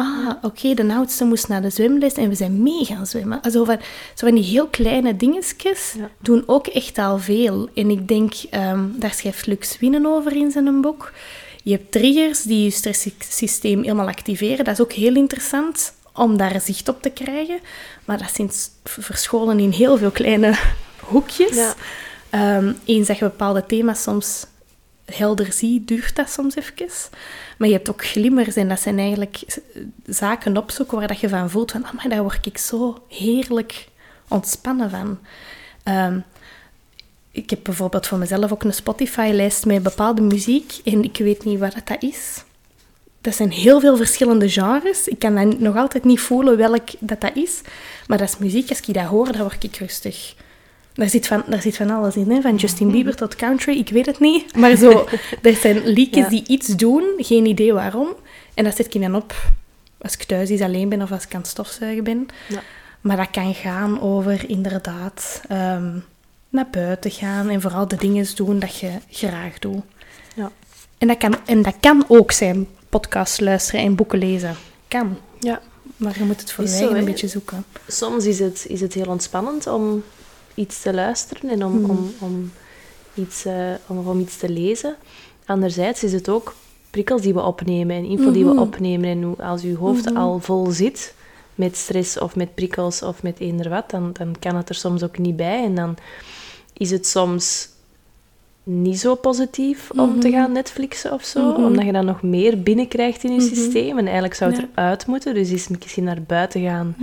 [0.01, 3.41] Ah, oké, de oudste moest naar de zwemles en we zijn mee gaan zwemmen.
[3.41, 3.77] Also van,
[4.15, 7.69] zo van die heel kleine dingetjes doen ook echt al veel.
[7.73, 11.13] En ik denk, um, daar schrijft Lux Winnen over in zijn boek.
[11.63, 14.65] Je hebt triggers die je stresssysteem helemaal activeren.
[14.65, 17.59] Dat is ook heel interessant om daar zicht op te krijgen.
[18.05, 18.51] Maar dat zijn
[18.83, 20.55] verscholen in heel veel kleine
[21.11, 21.55] hoekjes.
[22.31, 22.57] Ja.
[22.57, 24.45] Um, eens dat je bepaalde thema's soms
[25.05, 26.89] helder ziet, duurt dat soms even.
[27.61, 29.43] Maar je hebt ook glimmers en dat zijn eigenlijk
[30.05, 33.87] zaken opzoeken waar dat je van voelt van, maar daar word ik zo heerlijk
[34.27, 35.19] ontspannen van.
[35.83, 36.19] Ehm,
[37.31, 41.59] ik heb bijvoorbeeld voor mezelf ook een Spotify-lijst met bepaalde muziek en ik weet niet
[41.59, 42.43] wat dat is.
[43.21, 45.07] dat zijn heel veel verschillende genres.
[45.07, 47.61] Ik kan dan nog altijd niet voelen welk dat, dat is.
[48.07, 50.35] Maar dat is muziek, als ik dat hoor, dan word ik rustig.
[50.93, 52.41] Daar zit van, daar zit van alles in, hè?
[52.41, 54.55] van Justin Bieber tot country, ik weet het niet.
[54.55, 55.07] Maar zo,
[55.41, 56.29] er zijn liedjes Ja.
[56.29, 58.07] die iets doen, geen idee waarom.
[58.53, 59.33] En dat zet ik dan op
[60.01, 62.27] als ik thuis is alleen ben of als ik aan het stofzuigen ben.
[62.47, 62.61] Ja.
[63.01, 65.97] Maar dat kan gaan over inderdaad ehm,
[66.49, 69.81] naar buiten gaan en vooral de dingen doen dat je graag doet.
[70.35, 70.51] Ja.
[70.97, 74.55] En dat kan, en dat kan ook zijn podcast luisteren en boeken lezen.
[74.87, 75.17] Kan.
[75.39, 75.61] Ja.
[75.97, 77.65] Maar je moet het voor eigen een beetje zoeken.
[77.87, 80.03] Soms is het, is het heel ontspannend om
[80.55, 82.51] iets te luisteren en om, om, om,
[83.13, 83.53] iets, eh,
[83.87, 84.95] om, om iets te lezen.
[85.45, 86.55] Anderzijds is het ook
[86.89, 89.09] prikkels die we opnemen en info die we opnemen.
[89.09, 91.13] En als uw hoofd al vol zit
[91.55, 95.03] met stress of met prikkels of met eender wat, dan, dan kan het er soms
[95.03, 95.63] ook niet bij.
[95.63, 95.95] En dan
[96.73, 97.69] is het soms
[98.63, 103.23] niet zo positief om te gaan Netflixen of zo, omdat je dan nog meer binnenkrijgt
[103.23, 103.97] in je systeem.
[103.97, 104.67] En eigenlijk zou het Ja.
[104.75, 106.95] eruit moeten, dus is misschien naar buiten gaan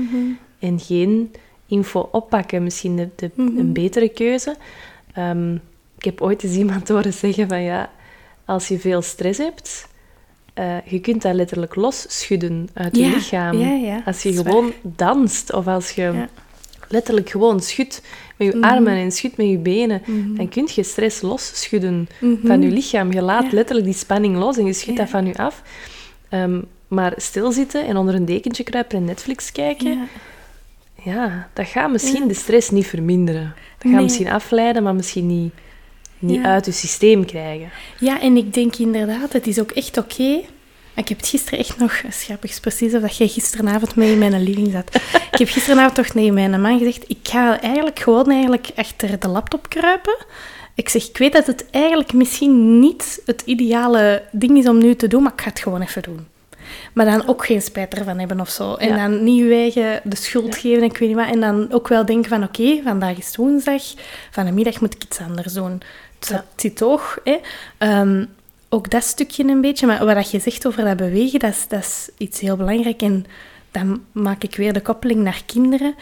[0.58, 1.32] en geen
[1.68, 4.56] info oppakken misschien de, de, een betere keuze.
[5.12, 5.54] Ehm,
[5.98, 7.90] ik heb ooit eens iemand horen zeggen van ja,
[8.44, 9.88] als je veel stress hebt,
[10.54, 13.58] eh, je kunt dat letterlijk losschudden uit je lichaam.
[13.58, 16.26] ja, ja, als je gewoon danst of als je
[16.88, 18.02] letterlijk gewoon schudt
[18.36, 20.02] met je armen en schudt met je benen,
[20.36, 22.08] dan kun je stress losschudden
[22.44, 23.12] van je lichaam.
[23.12, 25.62] Je laat letterlijk die spanning los en je schudt dat van je af.
[26.28, 30.08] Ehm, maar stilzitten en onder een dekentje kruipen en Netflix kijken,
[31.02, 31.48] Ja.
[31.52, 33.42] dat gaat misschien de stress niet verminderen.
[33.54, 34.02] Dat gaat Nee.
[34.02, 35.52] misschien afleiden, maar misschien niet,
[36.18, 36.52] niet Ja.
[36.52, 37.70] uit je systeem krijgen.
[37.98, 40.40] Ja, en ik denk inderdaad, het is ook echt oké.
[40.94, 41.92] Ik heb het gisteren echt nog,
[42.42, 44.94] is precies of dat jij gisteravond mee in mijn living zat.
[45.32, 49.28] ik heb gisteravond toch tegen mijn man gezegd, ik ga eigenlijk gewoon eigenlijk achter de
[49.28, 50.16] laptop kruipen.
[50.74, 54.94] Ik zeg, ik weet dat het eigenlijk misschien niet het ideale ding is om nu
[54.96, 56.26] te doen, maar ik ga het gewoon even doen.
[56.92, 58.74] Maar dan ook geen spijt ervan hebben of zo.
[58.74, 58.96] En Ja.
[58.96, 61.28] dan niet je eigen de schuld geven en ik weet niet wat.
[61.30, 63.82] En dan ook wel denken van, oké, vandaag is woensdag,
[64.30, 65.80] van de middag moet ik iets anders doen.
[66.18, 67.36] Het zit toch, hè.
[67.78, 68.24] Ehm,
[68.68, 69.86] ook dat stukje een beetje.
[69.86, 73.02] Maar wat je zegt over dat bewegen, dat is, dat is iets heel belangrijk.
[73.02, 73.26] En
[73.70, 75.94] dan maak ik weer de koppeling naar kinderen.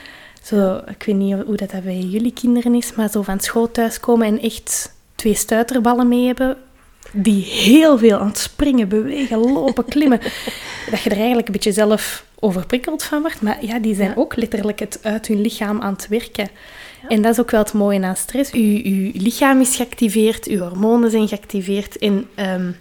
[0.43, 3.71] Zo, ik weet niet hoe dat, dat bij jullie kinderen is, maar zo van school
[3.71, 6.57] thuiskomen en echt twee stuiterballen mee hebben,
[7.17, 10.21] die heel veel aan het springen, bewegen, lopen, klimmen.
[10.91, 13.43] dat je er eigenlijk een beetje zelf overprikkeld van wordt.
[13.43, 14.15] Maar ja, die zijn Ja.
[14.17, 16.49] ook letterlijk het uit hun lichaam aan het werken.
[17.09, 18.53] En dat is ook wel het mooie aan stress.
[18.53, 21.99] Uw, uw lichaam is geactiveerd, uw hormonen zijn geactiveerd.
[21.99, 22.73] En ehm,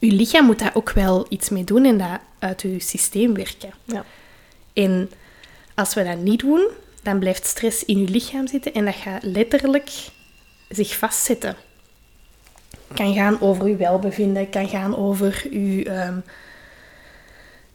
[0.00, 3.70] uw lichaam moet daar ook wel iets mee doen en dat uit uw systeem werken.
[3.84, 4.04] Ja.
[4.72, 5.10] En
[5.74, 6.66] als we dat niet doen,
[7.02, 9.90] dan blijft stress in uw lichaam zitten en dat gaat letterlijk
[10.68, 11.56] zich vastzetten.
[12.94, 16.18] Kan gaan over uw welbevinden, kan gaan over uw, ehm,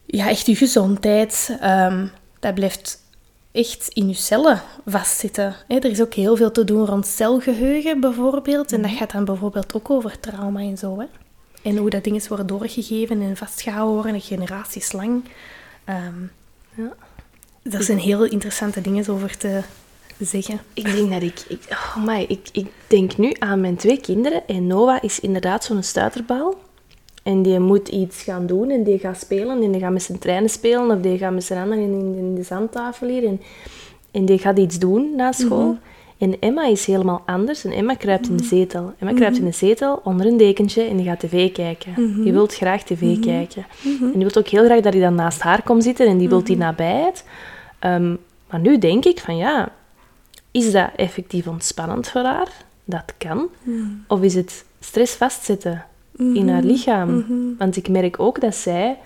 [0.06, 1.58] ja, echt uw gezondheid.
[1.62, 2.08] Ehm,
[2.40, 3.04] dat blijft
[3.52, 5.56] echt in uw cellen vastzitten.
[5.68, 8.72] Er is ook heel veel te doen rond celgeheugen bijvoorbeeld.
[8.72, 11.00] En dat gaat dan bijvoorbeeld ook over trauma en zo.
[11.00, 11.06] Hè.
[11.62, 15.24] En hoe dat dingen worden doorgegeven en vastgehouden worden, generaties lang.
[15.84, 16.24] Ehm,
[16.76, 16.94] Ja.
[17.72, 19.62] er zijn heel interessante dingen over te
[20.20, 20.60] zeggen.
[20.74, 21.46] Ik denk dat ik...
[21.48, 24.48] ik oh my, ik, ik denk nu aan mijn twee kinderen.
[24.48, 26.56] En Noah is inderdaad zo'n stuiterbal.
[27.24, 29.64] En die moet iets gaan doen en die gaat spelen.
[29.64, 30.92] En die gaat met zijn treinen spelen.
[30.92, 33.26] Of die gaat met zijn handen in, in, de zandtafel hier.
[33.26, 33.42] En,
[34.12, 35.78] en die gaat iets doen na school.
[36.18, 37.66] En Emma is helemaal anders.
[37.66, 38.94] En Emma kruipt in de zetel.
[39.00, 42.24] Emma kruipt in de zetel onder een dekentje en die gaat tv kijken.
[42.24, 43.66] Die wil graag tv kijken.
[43.84, 46.08] En die wil ook heel graag dat hij dan naast haar komt zitten.
[46.08, 47.26] En die wil die nabijheid.
[47.80, 48.16] Ehm,
[48.50, 49.72] maar nu denk ik van ja,
[50.56, 52.52] is dat effectief ontspannend voor haar?
[52.84, 53.50] Dat kan.
[54.08, 55.86] Of is het stress vastzetten
[56.18, 57.26] in haar lichaam?
[57.58, 58.98] Want ik merk ook dat zij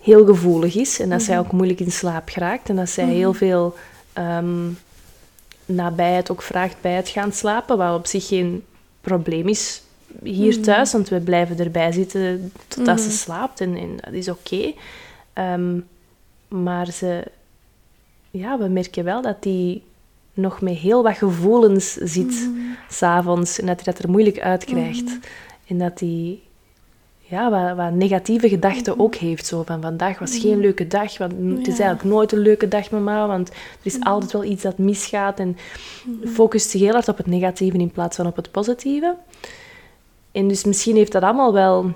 [0.00, 3.32] heel gevoelig is en dat zij ook moeilijk in slaap geraakt en dat zij heel
[3.32, 3.74] veel
[4.12, 4.68] ehm,
[5.66, 8.64] nabijheid ook vraagt bij het gaan slapen, wat op zich geen
[9.00, 9.82] probleem is
[10.22, 14.72] hier thuis, want we blijven erbij zitten totdat ze slaapt en, en dat is oké.
[15.32, 15.80] Ehm,
[16.48, 17.24] maar ze,
[18.30, 19.82] ja, we merken wel dat die
[20.34, 22.48] nog met heel wat gevoelens zit s
[22.96, 25.18] s'avonds en dat hij dat er moeilijk uit krijgt.
[25.66, 26.40] En dat hij
[27.30, 29.46] ja, wat, wat negatieve gedachten ook heeft.
[29.46, 32.90] Zo van vandaag was geen leuke dag, want het is eigenlijk nooit een leuke dag,
[32.90, 35.38] mama, want er is altijd wel iets dat misgaat.
[35.38, 35.56] En
[36.24, 39.16] focust zich heel hard op het negatieve in plaats van op het positieve.
[40.32, 41.92] En dus misschien heeft dat allemaal wel,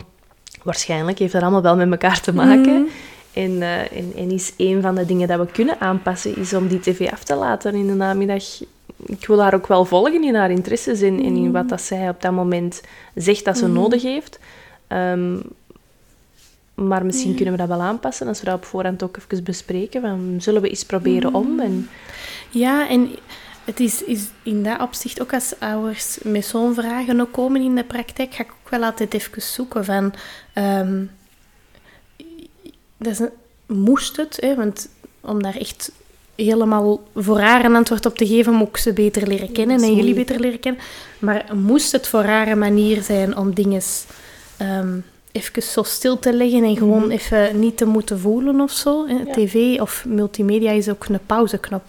[0.63, 2.89] waarschijnlijk heeft dat allemaal wel met elkaar te maken.
[3.35, 6.69] En, eh, en, en is een van de dingen dat we kunnen aanpassen, is om
[6.69, 8.45] die tv af te laten in de namiddag.
[9.07, 12.09] Ik wil haar ook wel volgen in haar interesses en, en in wat dat zij
[12.09, 12.81] op dat moment
[13.15, 14.39] zegt dat ze nodig heeft.
[14.87, 15.37] Ehm,
[16.75, 20.01] Maar misschien kunnen we dat wel aanpassen als we dat op voorhand ook even bespreken.
[20.01, 21.61] Van, zullen we eens proberen om?
[21.61, 21.89] En,
[22.51, 23.11] Ja, en
[23.65, 27.75] het is, is in dat opzicht ook als ouders met zo'n vragen ook komen in
[27.75, 30.15] de praktijk, ga ik ook wel altijd even zoeken van...
[30.53, 31.03] ehm,
[33.05, 33.27] dat is
[33.67, 34.89] moest het, hè, want
[35.21, 35.93] om daar echt
[36.35, 39.95] helemaal voor haar een antwoord op te geven, moet ik ze beter leren kennen en
[39.95, 40.83] jullie beter leren kennen.
[41.19, 43.83] Maar moest het voor haar een manier zijn om dingen
[44.57, 44.99] ehm
[45.33, 49.07] even zo stil te leggen en gewoon even niet te moeten voelen of zo.
[49.09, 49.33] Ja.
[49.33, 51.83] TV of multimedia is ook een pauzeknop.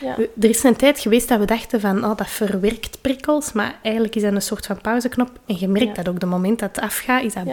[0.00, 0.16] ja.
[0.40, 4.14] Er is een tijd geweest dat we dachten van, oh, dat verwerkt prikkels, maar eigenlijk
[4.14, 5.30] is dat een soort van pauzeknop.
[5.46, 6.02] En je merkt Ja.
[6.02, 7.44] dat ook, de moment dat het afgaat, is dat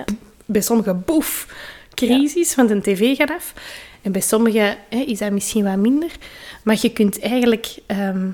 [0.45, 1.47] bij sommigen boef,
[1.93, 3.53] crisis, want een tv gaat af.
[4.01, 6.11] En bij sommigen hè, is dat misschien wat minder.
[6.63, 7.75] Maar je kunt eigenlijk...
[7.85, 8.27] ehm,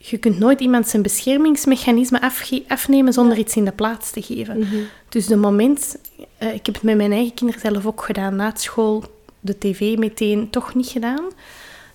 [0.00, 4.58] je kunt nooit iemand zijn beschermingsmechanisme afge- afnemen zonder iets in de plaats te geven.
[4.58, 4.76] Mhm.
[5.08, 5.96] Dus de moment...
[6.38, 8.36] eh, ik heb het met mijn eigen kinderen zelf ook gedaan.
[8.36, 9.04] Na school
[9.40, 11.24] de tv meteen toch niet gedaan.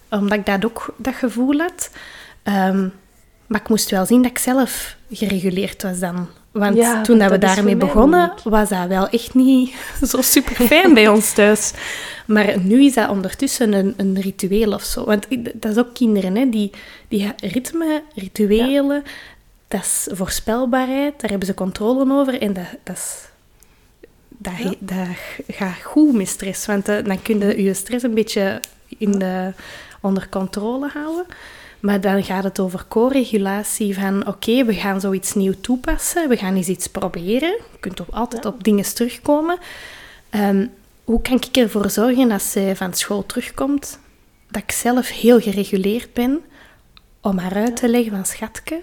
[0.09, 1.91] Omdat ik dat ook dat gevoel had.
[2.43, 2.87] Ehm,
[3.47, 6.27] maar ik moest wel zien dat ik zelf gereguleerd was dan.
[6.53, 9.73] Want Ja, toen dat we daarmee begonnen, was dat wel echt niet
[10.09, 11.73] zo super fijn bij ons thuis.
[12.25, 15.05] Maar nu is dat ondertussen een, een ritueel of zo.
[15.05, 16.49] Want dat is ook kinderen, hè?
[16.49, 16.71] Die,
[17.07, 19.03] die ritme, rituelen,
[19.67, 22.41] dat is voorspelbaarheid, daar hebben ze controle over.
[22.41, 23.25] En dat, dat, is,
[24.27, 24.73] dat, Ja.
[24.79, 25.07] dat
[25.47, 26.65] gaat goed met stress.
[26.65, 28.59] Want eh, dan kun je je stress een beetje
[28.97, 29.51] in de,
[30.01, 31.25] onder controle houden.
[31.83, 36.55] Maar dan gaat het over co-regulatie van oké, we gaan zoiets nieuw toepassen, we gaan
[36.55, 37.49] eens iets proberen.
[37.49, 38.49] Je kunt ook altijd Ja.
[38.49, 39.57] op dingen terugkomen.
[40.29, 40.67] Ehm,
[41.03, 43.99] hoe kan ik ervoor zorgen als zij van school terugkomt,
[44.51, 46.41] dat ik zelf heel gereguleerd ben
[47.21, 48.81] om haar uit te leggen van schatke,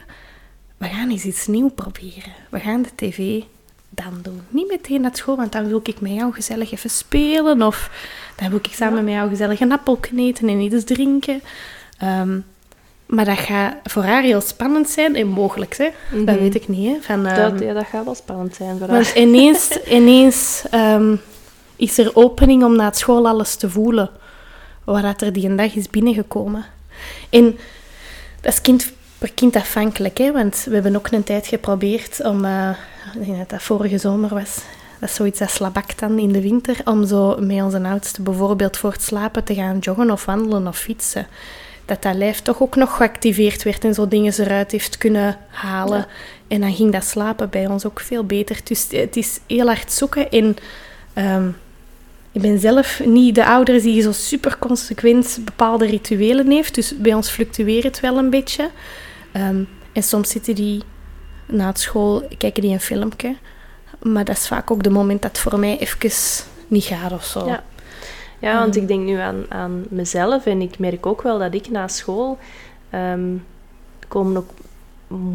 [0.76, 2.32] we gaan eens iets nieuws proberen.
[2.50, 3.42] We gaan de tv
[3.88, 4.40] dan doen.
[4.48, 7.90] Niet meteen naar school, want dan wil ik met jou gezellig even spelen of
[8.36, 11.40] dan wil ik samen met jou gezellig een appel kneten en iets drinken.
[11.98, 12.38] Ehm,
[13.10, 15.88] maar dat gaat voor haar heel spannend zijn en mogelijk, hè?
[16.10, 16.38] dat Mhm.
[16.38, 16.88] weet ik niet.
[16.88, 16.96] Hè?
[17.00, 18.96] Van, Dat, ehm, ja, dat gaat wel spannend zijn voor haar.
[19.02, 21.14] want ineens, ineens ehm,
[21.76, 24.10] is er opening om na het school alles te voelen.
[24.84, 26.64] Waar dat er die een dag is binnengekomen.
[27.30, 27.58] En
[28.40, 30.18] dat is kind per kind afhankelijk.
[30.18, 30.32] Hè?
[30.32, 32.44] Want we hebben ook een tijd geprobeerd om...
[32.44, 32.70] eh,
[33.14, 34.58] ik denk dat dat vorige zomer was.
[35.00, 36.76] Dat is zoiets als slabak dan in de winter.
[36.84, 40.78] Om zo met onze oudste bijvoorbeeld voor het slapen te gaan joggen of wandelen of
[40.78, 41.26] fietsen.
[41.90, 45.98] Dat dat lijf toch ook nog geactiveerd werd en zo dingen eruit heeft kunnen halen.
[45.98, 46.06] Ja.
[46.48, 48.60] En dan ging dat slapen bij ons ook veel beter.
[48.64, 50.30] Dus het is heel hard zoeken.
[50.30, 50.56] En
[51.12, 51.48] ehm,
[52.32, 56.74] ik ben zelf niet de ouder die zo super consequent bepaalde rituelen heeft.
[56.74, 58.70] Dus bij ons fluctueert het wel een beetje.
[59.32, 60.82] Ehm, en soms zitten die
[61.46, 63.36] na het school, kijken die een filmpje.
[64.02, 66.10] Maar dat is vaak ook de moment dat het voor mij even
[66.68, 67.46] niet gaat of zo.
[67.46, 67.64] Ja.
[68.40, 68.82] Ja, want Mm.
[68.82, 72.38] ik denk nu aan, aan mezelf en ik merk ook wel dat ik na school
[72.90, 73.36] ehm,
[74.08, 74.50] komen ook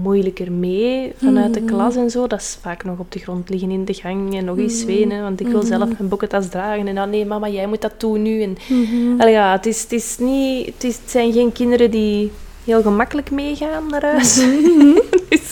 [0.02, 1.70] moeilijker mee vanuit de Mhm.
[1.70, 2.28] klas en zo.
[2.28, 4.86] Dat is vaak nog op de grond liggen in de gang en nog eens Mhm.
[4.88, 5.68] wenen, want ik wil Mhm.
[5.68, 8.42] zelf mijn boekentas dragen en dan nee mama, jij moet dat doen nu.
[8.42, 9.28] En, Mhm.
[9.28, 12.32] Ja, het, is, het, is niet, het, is, het zijn geen kinderen die
[12.66, 14.38] heel gemakkelijk meegaan naar huis.
[14.38, 15.00] Mhm.
[15.30, 15.52] dus,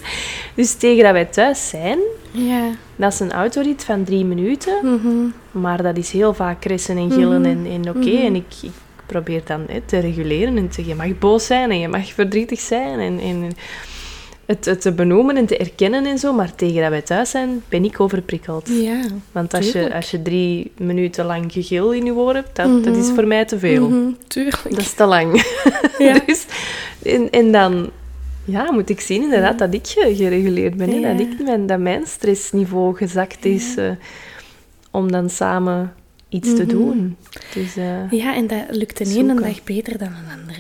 [0.56, 2.00] dus tegen dat wij thuis zijn,
[2.32, 2.62] Ja.
[2.96, 4.78] dat is een autorit van drie minuten.
[4.84, 5.62] Mhm.
[5.64, 7.50] Maar dat is heel vaak kressen en gillen Mhm.
[7.50, 8.10] en, en oké.
[8.18, 8.72] En ik, ik
[9.06, 12.14] probeer dan hè, te reguleren en te zeggen, je mag boos zijn en je mag
[12.14, 13.00] verdrietig zijn.
[13.00, 13.52] En, en
[14.46, 16.34] het, het te benoemen en te erkennen en zo.
[16.34, 18.68] Maar tegen dat wij thuis zijn, ben ik overprikkeld.
[18.70, 19.02] Ja.
[19.32, 22.96] Want als je, als je drie minuten lang gegil in je oor hebt, dat, dat
[22.96, 23.16] is Mhm.
[23.16, 23.90] voor mij te veel.
[23.90, 24.12] Mhm.
[24.28, 24.64] Tuurlijk.
[24.70, 25.32] Dat is te lang.
[25.98, 26.20] Ja.
[26.26, 26.46] dus,
[27.04, 27.90] en, en dan
[28.46, 31.00] ja, moet ik zien inderdaad dat ik ge- gereguleerd ben.
[31.00, 31.12] Ja.
[31.12, 33.90] Dat, ik, mijn, dat mijn stressniveau gezakt is eh,
[34.92, 35.94] om dan samen
[36.30, 36.72] iets te Mhm.
[36.72, 37.16] doen.
[37.54, 40.60] Dus, eh, Ja, en dat lukt de ene dag beter dan een andere.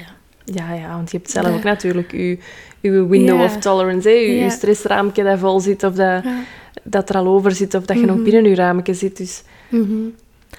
[0.53, 2.37] Ja, ja, want je hebt zelf ook natuurlijk je,
[2.81, 6.39] je window of tolerance, hè, je, je stressraamje dat vol zit of dat, Ja.
[6.83, 8.23] dat er al over zit of dat je nog Mhm.
[8.23, 9.17] binnen je raamje zit.
[9.17, 9.93] Dus Mhm.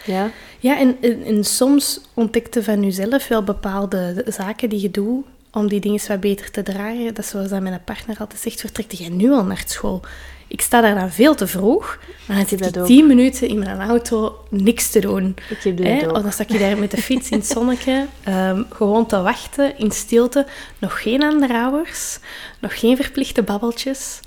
[0.04, 5.24] ja, Ja, en, en, en soms ontdekte van jezelf wel bepaalde zaken die je doet
[5.54, 7.04] om die dingen wat beter te dragen.
[7.04, 10.02] Dat is zoals dat mijn partner altijd zegt, vertrekt jij nu al naar school?
[10.46, 12.86] Ik sta daar dan veel te vroeg, maar dan zit dat ik ook.
[12.86, 15.36] tien minuten in mijn auto niks te doen.
[15.48, 16.16] ik heb ook.
[16.16, 19.78] Of dan sta je daar met de fiets in het zonnetje, ehm, gewoon te wachten
[19.78, 20.46] in stilte.
[20.78, 22.18] Nog geen andere ouders,
[22.60, 24.20] nog geen verplichte babbeltjes.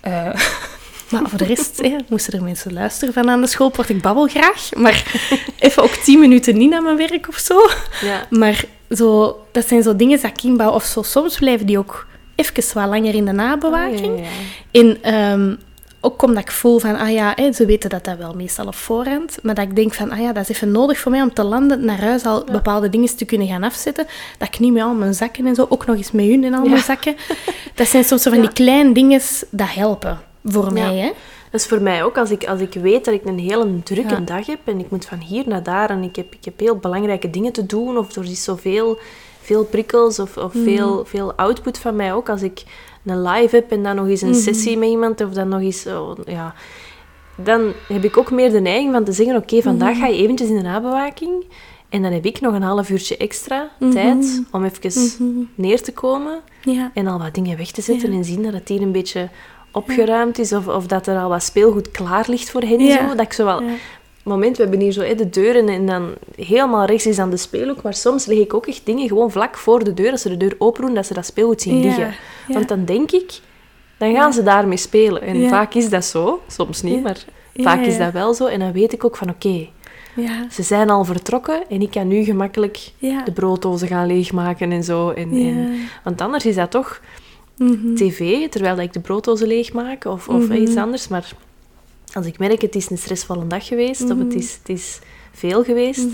[0.00, 0.34] Eh,
[1.20, 4.02] maar voor de rest, hè, moesten er mensen luisteren van aan de school, word ik
[4.02, 4.68] babbel graag.
[4.76, 5.04] Maar
[5.58, 7.60] even ook tien minuten niet naar mijn werk of zo.
[8.00, 8.26] Ja.
[8.30, 10.70] Maar zo, dat zijn zo dingen dat ik inbouw.
[10.70, 14.12] Of zo, soms blijven die ook even wat langer in de nabewaking.
[14.12, 14.80] Ah, ja, ja.
[14.80, 15.54] En ehm,
[16.00, 18.74] ook omdat ik voel van, ah ja, hè, ze weten dat dat wel meestal op
[18.74, 19.38] voorhand.
[19.42, 21.44] Maar dat ik denk van, ah ja, dat is even nodig voor mij om te
[21.44, 24.06] landen, naar huis al bepaalde dingen te kunnen gaan afzetten.
[24.38, 26.54] Dat ik niet met al mijn zakken en zo, ook nog eens met hun in
[26.54, 27.16] al mijn zakken.
[27.74, 31.06] Dat zijn soms zo van die kleine dingen dat helpen voor mij, hè.
[31.50, 34.24] Dat is voor mij ook, als ik, als ik weet dat ik een hele drukke
[34.24, 36.76] dag heb en ik moet van hier naar daar en ik heb, ik heb heel
[36.76, 38.98] belangrijke dingen te doen of er is zoveel
[39.40, 40.64] veel prikkels of, of Mhm.
[40.64, 42.28] veel, veel output van mij ook.
[42.28, 42.62] Als ik
[43.04, 44.30] een live heb en dan nog eens Mhm.
[44.32, 45.86] een sessie met iemand of dan nog eens...
[45.86, 46.54] oh, ja,
[47.36, 50.00] dan heb ik ook meer de neiging van te zeggen, oké, vandaag Mhm.
[50.00, 51.44] ga je eventjes in de nabewaking
[51.88, 53.90] en dan heb ik nog een half uurtje extra Mhm.
[53.92, 56.90] tijd om even neer te komen Ja.
[56.94, 58.16] en al wat dingen weg te zetten Ja.
[58.16, 59.28] en zien dat het hier een beetje
[59.74, 62.80] opgeruimd is of, of dat er al wat speelgoed klaar ligt voor hen.
[62.80, 63.08] Ja.
[63.08, 63.62] Zo, dat ik zo wel...
[64.22, 67.36] Moment, we hebben hier zo hè, de deuren en dan helemaal rechts is dan de
[67.36, 70.28] speelhoek, maar soms leg ik ook echt dingen gewoon vlak voor de deur, als ze
[70.28, 72.14] de deur open doen, dat ze dat speelgoed zien liggen.
[72.48, 73.40] Want dan denk ik,
[73.98, 75.22] dan gaan ze daarmee spelen.
[75.22, 77.24] En vaak is dat zo, soms niet, maar
[77.56, 78.46] vaak is dat wel zo.
[78.46, 79.66] En dan weet ik ook van, oké,
[80.14, 80.46] Ja.
[80.50, 83.22] ze zijn al vertrokken en ik kan nu gemakkelijk Ja.
[83.24, 85.10] de brooddozen gaan leegmaken en zo.
[85.10, 85.48] En, Ja.
[85.48, 87.00] en, want anders is dat toch
[87.58, 87.94] Mhm.
[87.94, 90.52] tv, terwijl dat ik de brooddozen leegmaak of, of Mhm.
[90.52, 91.08] iets anders.
[91.08, 91.32] Maar
[92.12, 94.36] als ik merk, het is een stressvolle dag geweest of het Mhm.
[94.36, 94.98] is, het is
[95.32, 96.06] veel geweest,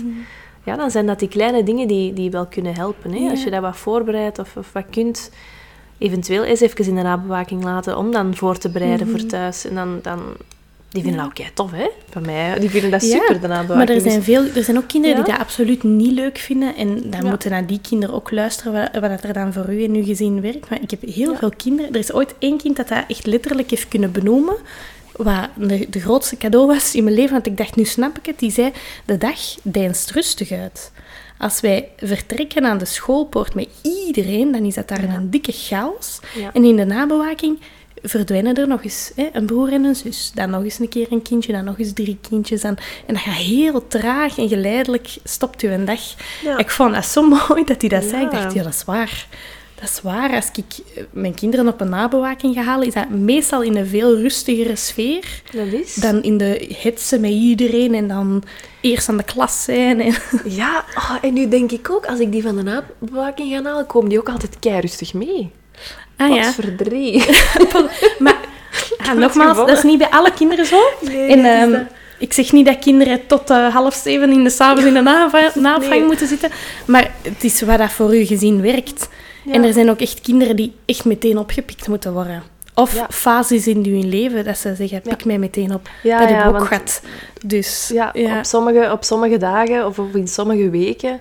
[0.63, 3.11] ja, dan zijn dat die kleine dingen die, die wel kunnen helpen.
[3.11, 3.19] Hè?
[3.19, 3.29] Ja.
[3.29, 5.31] Als je dat wat voorbereidt of, of wat kunt,
[5.97, 9.65] eventueel eens even in de nabewaking laten om dan voor te bereiden voor thuis.
[9.65, 10.19] En dan, dan
[10.91, 11.87] die vinden dat ook kei tof, hè?
[12.09, 13.77] Van mij, die vinden dat Ja, super, de nabewaking.
[13.77, 15.23] Maar er zijn, veel, er zijn ook kinderen Ja.
[15.23, 16.75] die dat absoluut niet leuk vinden.
[16.75, 17.29] En dan Ja.
[17.29, 20.41] moeten naar die kinderen ook luisteren wat, wat er dan voor u en uw gezin
[20.41, 20.69] werkt.
[20.69, 21.37] Maar ik heb heel Ja.
[21.37, 21.91] veel kinderen...
[21.93, 24.55] Er is ooit één kind dat dat echt letterlijk heeft kunnen benoemen.
[25.15, 27.31] Wat de, de grootste cadeau was in mijn leven.
[27.31, 28.39] Want ik dacht, nu snap ik het.
[28.39, 28.71] Die zei,
[29.05, 30.91] de dag deinst rustig uit.
[31.37, 33.67] Als wij vertrekken aan de schoolpoort met
[34.05, 35.13] iedereen, dan is dat daar Ja.
[35.15, 36.19] een dikke chaos.
[36.35, 36.49] Ja.
[36.53, 37.59] En in de nabewaking
[38.03, 40.31] verdwijnen er nog eens hè, een broer en een zus.
[40.33, 42.61] Dan nog eens een keer een kindje, dan nog eens drie kindjes.
[42.61, 46.01] Dan, en dat gaat heel traag en geleidelijk stopt u een dag.
[46.43, 46.57] Ja.
[46.57, 48.23] Ik vond dat zo mooi dat hij dat zei.
[48.23, 49.27] Ik dacht, ja, dat is waar.
[49.75, 50.35] Dat is waar.
[50.35, 53.87] Als ik eh, mijn kinderen op een nabewaking ga halen, is dat meestal in een
[53.87, 55.95] veel rustigere sfeer Dat is...
[55.95, 58.43] dan in de hitsen met iedereen en dan
[58.81, 60.01] eerst aan de klas zijn.
[60.01, 60.13] En...
[60.61, 63.85] Ja, oh, en nu denk ik ook, als ik die van de nabewaking ga halen,
[63.85, 65.51] komen die ook altijd kei rustig mee.
[66.21, 66.51] Ah ja.
[66.51, 67.23] verdrie.
[68.19, 68.35] Maar
[68.97, 70.79] ah, nogmaals, dat is niet bij alle kinderen zo.
[71.01, 71.81] Nee, en, ehm, dat.
[72.17, 75.51] ik zeg niet dat kinderen tot eh, half zeven in de s'avonds in de nava-
[75.55, 76.03] naopvang Nee.
[76.05, 76.49] moeten zitten.
[76.85, 79.09] Maar het is wat dat voor uw gezin werkt.
[79.45, 79.53] Ja.
[79.53, 82.43] En er zijn ook echt kinderen die echt meteen opgepikt moeten worden.
[82.75, 83.07] Of Ja.
[83.09, 85.89] fases in hun leven dat ze zeggen, pik mij meteen op.
[86.03, 87.01] Ja, dat ik ook gehad.
[87.45, 91.19] Dus Ja, Op, sommige, op sommige dagen of in sommige weken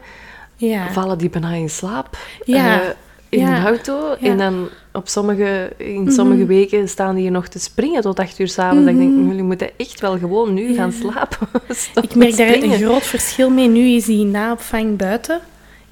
[0.92, 2.16] vallen die bijna in slaap.
[2.44, 2.80] Ja.
[2.80, 2.88] eh,
[3.30, 4.14] in een auto.
[4.20, 8.38] En dan op sommige, in sommige weken staan die hier nog te springen tot acht
[8.38, 8.88] uur s'avonds.
[8.88, 9.02] avonds.
[9.02, 9.10] Mhm.
[9.10, 11.48] Ik denk, jullie moeten echt wel gewoon nu gaan slapen.
[12.02, 13.68] Ik merk daar een groot verschil mee.
[13.68, 15.40] Nu is die naopvang buiten.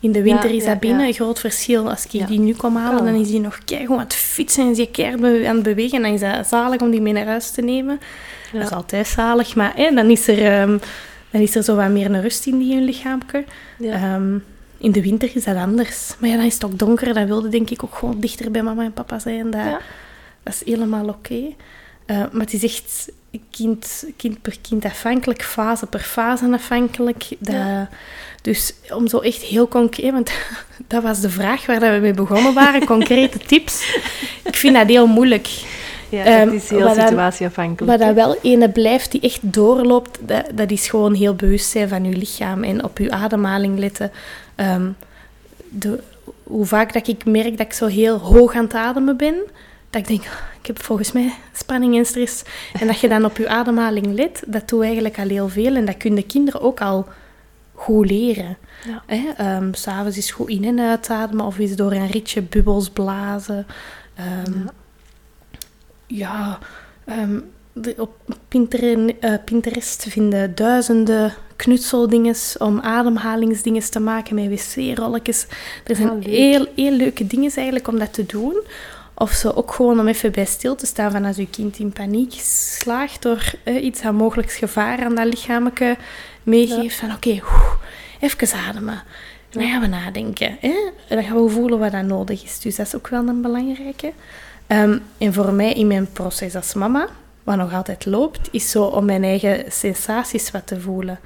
[0.01, 1.07] In de winter Ja, is ja, dat binnen ja.
[1.07, 1.91] een groot verschil.
[1.91, 4.71] Als ik die nu kom halen, dan is die nog keihard aan het fietsen en
[4.71, 5.97] is die keihard aan het bewegen.
[5.97, 8.01] En dan is dat zalig om die mee naar huis te nemen.
[8.53, 9.57] Dat is altijd zalig.
[9.57, 10.79] Maar hè, dan, is er, ehm,
[11.31, 13.45] dan is er zo wat meer een rust in die hun lichaamke.
[14.79, 16.15] In de winter is dat anders.
[16.19, 17.15] Maar ja, dan is het ook donker.
[17.15, 19.51] Dan wilde denk ik ook gewoon dichter bij mama en papa zijn.
[19.51, 19.81] Dat, Ja.
[20.43, 21.41] dat is helemaal oké.
[22.07, 23.13] Eh, maar het is echt
[23.51, 27.29] kind, kind per kind afhankelijk, fase per fase afhankelijk.
[27.39, 27.89] Dat, Ja.
[28.43, 30.31] Dus om zo echt heel concreet, want
[30.87, 33.97] dat was de vraag waar we mee begonnen waren, concrete tips.
[34.45, 35.49] Ik vind dat heel moeilijk.
[36.09, 37.87] Ja, Ehm, het is heel situatieafhankelijk.
[37.99, 41.89] Maar dat wel ene blijft die echt doorloopt, dat, dat is gewoon heel bewust zijn
[41.89, 44.11] van je lichaam en op je ademhaling letten.
[44.59, 44.91] Ehm,
[45.69, 46.03] de,
[46.43, 49.35] hoe vaak dat ik merk dat ik zo heel hoog aan het ademen ben,
[49.91, 52.43] dat ik denk, "Ah, ik heb volgens mij spanning en stress.
[52.81, 55.75] En dat je dan op je ademhaling let, dat doet eigenlijk al heel veel.
[55.77, 57.07] En dat kunnen de kinderen ook al
[57.75, 58.57] goed leren.
[58.87, 59.03] Ja.
[59.07, 59.29] Hè?
[59.37, 63.67] Ehm, S'avonds is goed in- en uitademen of is door een ritje bubbels blazen.
[64.15, 64.73] Ehm, Ja.
[66.07, 66.59] ja,
[67.97, 68.11] op
[68.49, 75.47] Pinterest, eh, Pinterest vinden duizenden knutseldinges om ademhalingsdinges te maken met wc-rolletjes.
[75.85, 78.63] Er zijn Ah, heel, heel leuke dingen eigenlijk om dat te doen.
[79.15, 81.93] Of zo ook gewoon om even bij stil te staan van als je kind in
[81.93, 82.33] paniek
[82.79, 85.97] slaagt door eh, iets aan mogelijk gevaar aan dat lichaamje
[86.43, 86.97] meegeeft.
[86.97, 87.73] Van oké, oeh,
[88.21, 89.03] even ademen.
[89.51, 90.57] Dan gaan we nadenken.
[90.61, 90.91] Hè?
[91.09, 92.59] En dan gaan we voelen wat dat nodig is.
[92.59, 94.13] Dus dat is ook wel een belangrijke.
[94.67, 97.09] Ehm, en voor mij in mijn proces als mama,
[97.49, 101.19] wat nog altijd loopt, is zo om mijn eigen sensaties wat te voelen.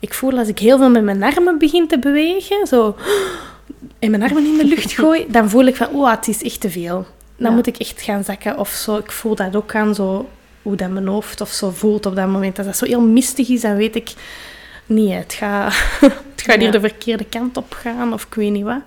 [0.00, 2.96] Ik voel als ik heel veel met mijn armen begin te bewegen, zo
[3.98, 6.60] en mijn armen in de lucht gooi, dan voel ik van, oh, het is echt
[6.60, 7.06] te veel.
[7.36, 7.56] Dan Ja.
[7.56, 8.96] moet ik echt gaan zakken of zo.
[8.96, 10.28] Ik voel dat ook aan zo
[10.62, 12.58] hoe dat mijn hoofd of zo voelt op dat moment.
[12.58, 14.12] Als dat zo heel mistig is, dan weet ik...
[14.86, 16.70] Nee, het gaat, het gaat hier Ja.
[16.70, 18.80] de verkeerde kant op gaan of ik weet niet wat.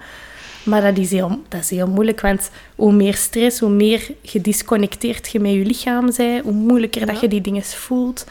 [0.63, 5.31] Maar dat is, heel, dat is heel moeilijk, want hoe meer stress, hoe meer gedisconnecteerd
[5.31, 8.25] je met je lichaam bent, hoe moeilijker dat je die dingen voelt.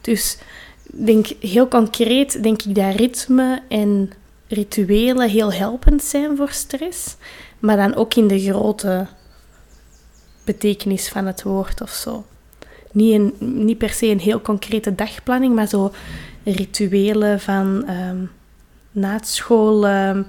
[0.00, 0.38] Dus
[0.92, 4.10] denk heel concreet denk ik dat ritme en
[4.48, 7.16] rituelen heel helpend zijn voor stress,
[7.58, 9.06] maar dan ook in de grote
[10.44, 12.24] betekenis van het woord of zo.
[12.92, 15.92] Niet, een, niet per se een heel concrete dagplanning, maar zo
[16.44, 18.24] rituelen van ehm
[18.92, 20.22] na het school, ehm,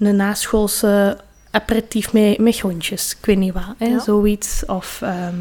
[0.00, 1.18] een naschoolse
[1.50, 3.16] aperitief met, met groentjes.
[3.18, 3.98] Ik weet niet wat, hè, Ja.
[3.98, 4.64] zoiets.
[4.66, 5.34] Of ehm,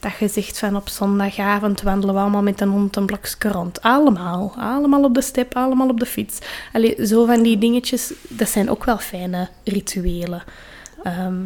[0.00, 3.82] dat je zegt van op zondagavond wandelen we allemaal met een hond een blokje rond.
[3.82, 4.54] Allemaal.
[4.58, 6.38] Allemaal op de step, allemaal op de fiets.
[6.72, 10.42] Allee, zo van die dingetjes, dat zijn ook wel fijne rituelen.
[11.02, 11.36] Ehm,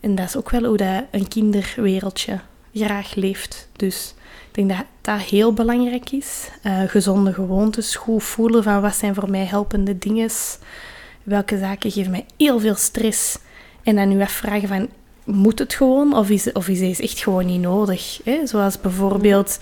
[0.00, 2.40] en dat is ook wel hoe dat een kinderwereldje
[2.74, 3.68] graag leeft.
[3.76, 4.14] Dus
[4.48, 6.48] ik denk dat dat heel belangrijk is.
[6.62, 10.30] Eh, gezonde gewoontes, goed voelen van wat zijn voor mij helpende dingen.
[11.24, 13.38] Welke zaken geven mij heel veel stress.
[13.82, 14.88] En dan nu afvragen van,
[15.24, 16.16] moet het gewoon?
[16.16, 18.20] Of is, of is deze echt gewoon niet nodig?
[18.24, 18.46] Hè?
[18.46, 19.58] Zoals bijvoorbeeld,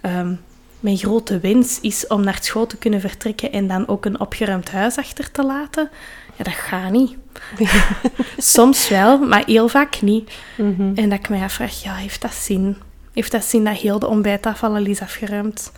[0.00, 0.34] ehm,
[0.80, 4.70] mijn grote wens is om naar school te kunnen vertrekken en dan ook een opgeruimd
[4.70, 5.90] huis achter te laten.
[6.36, 7.16] Ja, dat gaat niet.
[8.38, 10.32] Soms wel, maar heel vaak niet.
[10.56, 10.94] Mhm.
[10.94, 12.76] En dat ik mij afvraag, ja, heeft dat zin?
[13.12, 15.72] Heeft dat zin dat heel de ontbijttafel al is afgeruimd?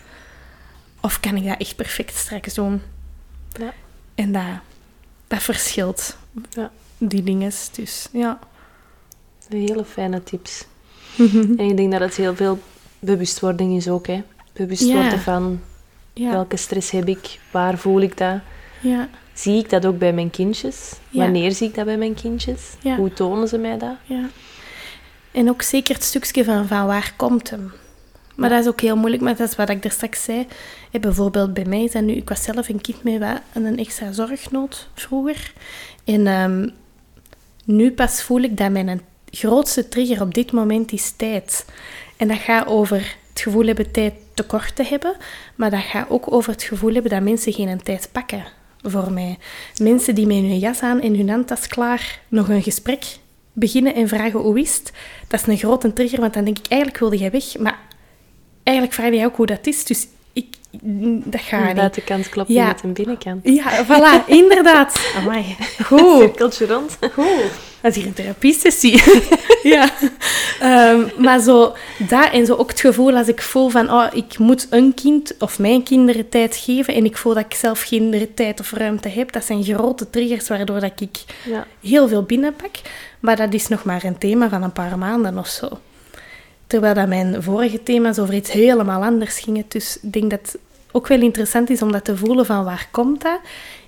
[1.01, 2.83] Of kan ik dat echt perfect straks doen?
[3.59, 3.73] Ja.
[4.15, 4.43] En dat,
[5.29, 6.17] dat verschilt,
[6.51, 6.71] Ja.
[6.99, 7.53] die dingen.
[7.73, 8.39] Dus ja.
[9.49, 10.65] Hele fijne tips.
[11.19, 12.59] En ik denk dat het heel veel
[12.99, 14.23] bewustwording is ook, hè.
[14.53, 14.95] Bewust Ja.
[14.95, 15.61] worden van
[16.13, 18.39] Ja, welke stress heb ik, waar voel ik dat.
[18.81, 20.93] ja, Zie ik dat ook bij mijn kindjes?
[21.11, 22.61] Wanneer zie ik dat bij mijn kindjes?
[22.97, 23.95] Hoe tonen ze mij dat?
[24.05, 24.29] ja.
[25.33, 27.73] En ook zeker het stukje van, van waar komt hem?
[28.39, 30.47] Maar dat is ook heel moeilijk, maar dat is wat ik er straks zei.
[30.91, 32.13] Hè, bijvoorbeeld bij mij is dat nu...
[32.13, 35.53] Ik was zelf een kind met wat, een extra zorgnood vroeger.
[36.05, 36.69] En ehm,
[37.65, 41.67] nu pas voel ik dat mijn grootste trigger op dit moment is tijd.
[42.17, 45.17] En dat gaat over het gevoel hebben tijd tekort te hebben,
[45.55, 48.45] maar dat gaat ook over het gevoel hebben dat mensen geen tijd pakken
[48.83, 49.39] voor mij.
[49.83, 53.05] Mensen die met hun jas aan en hun handtas klaar nog een gesprek
[53.53, 54.93] beginnen en vragen hoe is het,
[55.29, 57.88] dat is een grote trigger, want dan denk ik, eigenlijk wilde jij weg, maar
[58.69, 60.47] eigenlijk vraag je ook hoe dat is, dus ik,
[61.25, 61.75] dat gaat De niet.
[61.77, 62.65] buitenkant klopt Ja.
[62.65, 63.41] niet met een binnenkant.
[63.49, 65.13] Ja, voilà, inderdaad.
[65.17, 65.57] Amai.
[65.85, 66.01] Goed.
[66.21, 66.99] Cirkeltje rond.
[67.13, 67.51] Goed.
[67.81, 69.03] Dat is hier een therapiesessie.
[69.75, 69.89] ja.
[70.61, 74.39] Ehm, maar zo dat en zo ook het gevoel als ik voel van oh, ik
[74.39, 78.29] moet een kind of mijn kinderen tijd geven en ik voel dat ik zelf geen
[78.35, 81.67] tijd of ruimte heb, dat zijn grote triggers waardoor dat ik Ja.
[81.83, 82.71] heel veel binnenpak.
[83.21, 85.69] Maar dat is nog maar een thema van een paar maanden of zo.
[86.69, 89.65] Terwijl dat mijn vorige thema's over iets helemaal anders gingen.
[89.69, 90.59] Dus ik denk dat het
[90.93, 93.41] ook wel interessant is om dat te voelen van waar komt dat?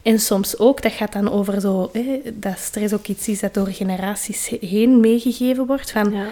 [0.03, 3.55] En soms ook, dat gaat dan over zo, hè, dat stress ook iets is dat
[3.55, 5.91] door generaties he- heen meegegeven wordt.
[5.91, 6.27] Van, Ja.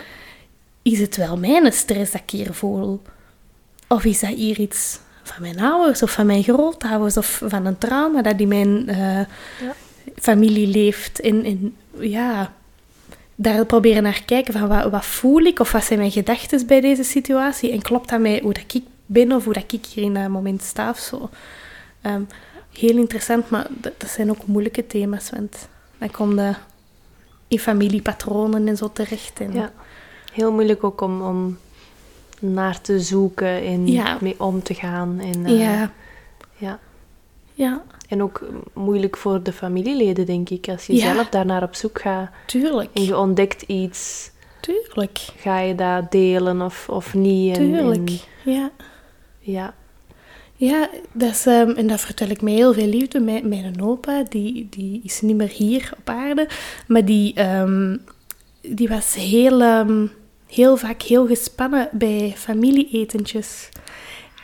[0.83, 3.03] is het wel mijn stress dat ik hier voel?
[3.89, 7.79] Of is dat hier iets van mijn ouders of van mijn grootouders of van een
[7.79, 9.21] trauma dat in mijn eh,
[10.17, 11.21] familie leeft?
[11.21, 12.53] En, en ja,
[13.41, 16.81] daar proberen naar kijken van wat, wat voel ik of wat zijn mijn gedachten bij
[16.81, 20.05] deze situatie en klopt dat met hoe dat ik ben of hoe dat ik hier
[20.05, 21.31] in dat moment sta of zo.
[22.01, 22.23] Ehm,
[22.73, 25.69] heel interessant, maar dat, dat zijn ook moeilijke thema's, want
[25.99, 26.55] dan kom je
[27.49, 29.41] in familiepatronen en zo terecht.
[29.41, 29.73] En, ja.
[30.33, 31.59] Heel moeilijk ook om, om
[32.41, 34.19] naar te zoeken en Ja.
[34.21, 35.21] mee om te gaan.
[35.21, 35.93] En, eh, ja,
[36.57, 36.79] ja.
[37.55, 38.41] ja, En ook
[38.75, 40.69] moeilijk voor de familieleden, denk ik.
[40.69, 41.13] Als je Ja.
[41.15, 42.91] zelf daarnaar op zoek gaat tuurlijk.
[42.93, 44.31] en je ontdekt iets,
[44.61, 47.57] Tuurlijk, ga je dat delen of, of niet?
[47.57, 48.09] En, tuurlijk.
[48.45, 48.71] en- ja.
[49.39, 49.75] ja.
[50.55, 53.21] Ja, dat is, ehm, en dat vertel ik met heel veel liefde.
[53.21, 56.49] Mijn, mijn opa, die, die is niet meer hier op aarde,
[56.87, 57.97] maar die, ehm,
[58.63, 60.07] die was heel, ehm,
[60.47, 63.69] heel vaak heel gespannen bij familieetentjes.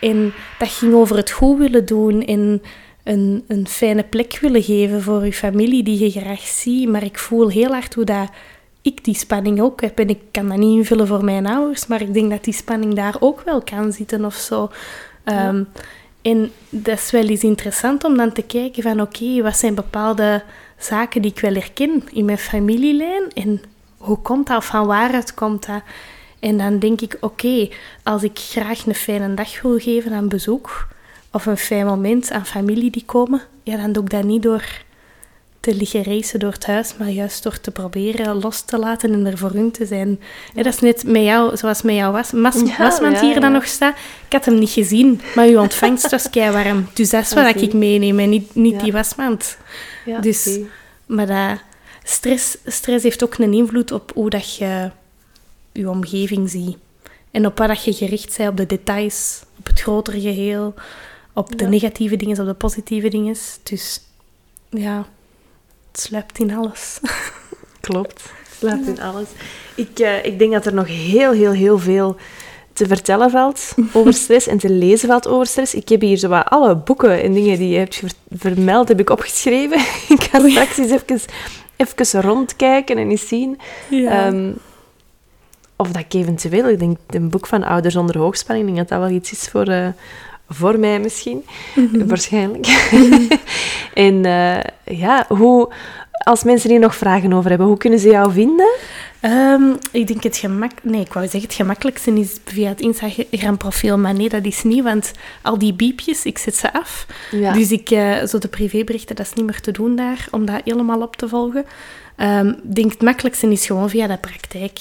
[0.01, 2.62] En dat ging over het goed willen doen en
[3.05, 6.89] een, een fijne plek willen geven voor je familie die je graag ziet.
[6.89, 8.29] Maar ik voel heel hard hoe dat
[8.83, 9.99] ik die spanning ook heb.
[9.99, 12.95] En ik kan dat niet invullen voor mijn ouders, maar ik denk dat die spanning
[12.95, 14.71] daar ook wel kan zitten of zo.
[15.25, 15.63] Ehm,
[16.23, 20.43] En dat is wel eens interessant om dan te kijken van oké, wat zijn bepaalde
[20.79, 23.63] zaken die ik wel herken in mijn familielijn en
[23.97, 25.83] hoe komt dat of van waaruit komt dat?
[26.39, 27.69] En dan denk ik, oké,
[28.03, 30.89] als ik graag een fijne dag wil geven aan bezoek
[31.35, 34.82] of een fijn moment aan familie die komen, ja, dan doe ik dat niet door
[35.61, 39.26] te liggen racen door het huis, maar juist door te proberen los te laten en
[39.26, 40.20] er voor hun te zijn.
[40.55, 40.62] Ja.
[40.62, 43.53] dat is net met jou, zoals met jou was, mas, Ja, wasmand ja, hier dan
[43.53, 43.97] nog staat.
[44.26, 46.89] Ik had hem niet gezien, maar uw ontvangst was kei warm.
[46.93, 49.57] Dus dat is wat ik meeneem en niet, niet die wasmand.
[50.05, 50.59] Ja, Dus-.
[51.07, 51.59] Maar dat,
[52.03, 54.91] stress, stress heeft ook een invloed op hoe dat je
[55.72, 56.76] je omgeving ziet.
[57.30, 60.74] En op wat dat je gericht bent, op de details, op het grotere geheel,
[61.35, 63.37] op de negatieve dingen, op de positieve dingen.
[63.62, 64.01] Dus
[64.70, 65.07] ja,
[65.91, 67.01] het sluipt in alles.
[67.80, 68.32] Klopt.
[68.59, 69.28] Slaapt in alles.
[69.74, 72.16] Ik, eh, ik denk dat er nog heel, heel, heel veel
[72.72, 75.74] te vertellen valt over stress en te lezen valt over stress.
[75.74, 79.01] Ik heb hier zo wat alle boeken en dingen die je hebt ver- vermeld, heb
[79.01, 79.78] ik opgeschreven.
[80.16, 81.20] ik ga straks eens even,
[81.76, 83.59] even rondkijken en eens zien.
[83.91, 84.53] Ehm,
[85.76, 88.99] of dat ik eventueel, ik denk een boek van Ouders onder hoogspanning, ik denk dat
[88.99, 89.89] dat wel iets is voor, eh,
[90.49, 91.45] voor mij misschien.
[92.07, 92.66] Waarschijnlijk.
[93.95, 95.72] en eh, ja, hoe,
[96.11, 98.68] als mensen hier nog vragen over hebben, hoe kunnen ze jou vinden?
[99.20, 100.72] Ehm, ik denk het gemak...
[100.82, 103.99] Nee, ik wou zeggen het gemakkelijkste is via het Instagram-profiel.
[103.99, 107.07] Maar nee, dat is niet, want al die biepjes, ik zet ze af.
[107.30, 107.53] Ja.
[107.53, 110.61] Dus ik, eh, zo de privéberichten, dat is niet meer te doen daar, om dat
[110.64, 111.64] helemaal op te volgen.
[112.16, 114.78] Ehm, Ik denk het makkelijkste is gewoon via de praktijk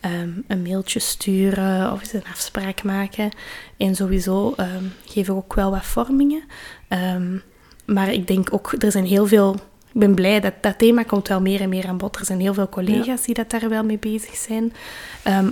[0.00, 3.30] ehm, een mailtje sturen of eens een afspraak maken.
[3.76, 6.42] En sowieso ehm, geef ik ook wel wat vormingen.
[6.88, 7.36] Ehm,
[7.84, 9.54] maar ik denk ook, er zijn heel veel...
[9.92, 12.16] Ik ben blij dat dat thema komt wel meer en meer aan bod.
[12.16, 14.72] Er zijn heel veel collega's die dat daar wel mee bezig zijn.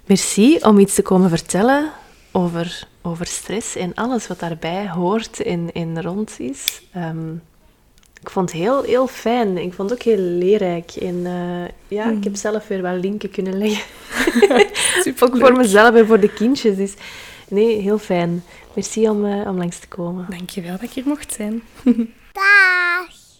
[0.05, 1.91] Merci om iets te komen vertellen
[2.31, 6.81] over, over stress en alles wat daarbij hoort en, en rond is.
[6.91, 7.33] Ehm,
[8.21, 9.57] ik vond het heel, heel fijn.
[9.57, 10.91] Ik vond het ook heel leerrijk.
[10.91, 13.86] En eh, ja, ik heb zelf weer wel linken kunnen leggen.
[15.23, 16.75] ook voor mezelf en voor de kindjes.
[16.75, 16.93] Dus
[17.47, 18.43] nee, heel fijn.
[18.73, 20.25] Merci om, eh, om langs te komen.
[20.29, 21.61] Dankjewel dat ik hier mocht zijn.
[22.33, 23.14] Dag.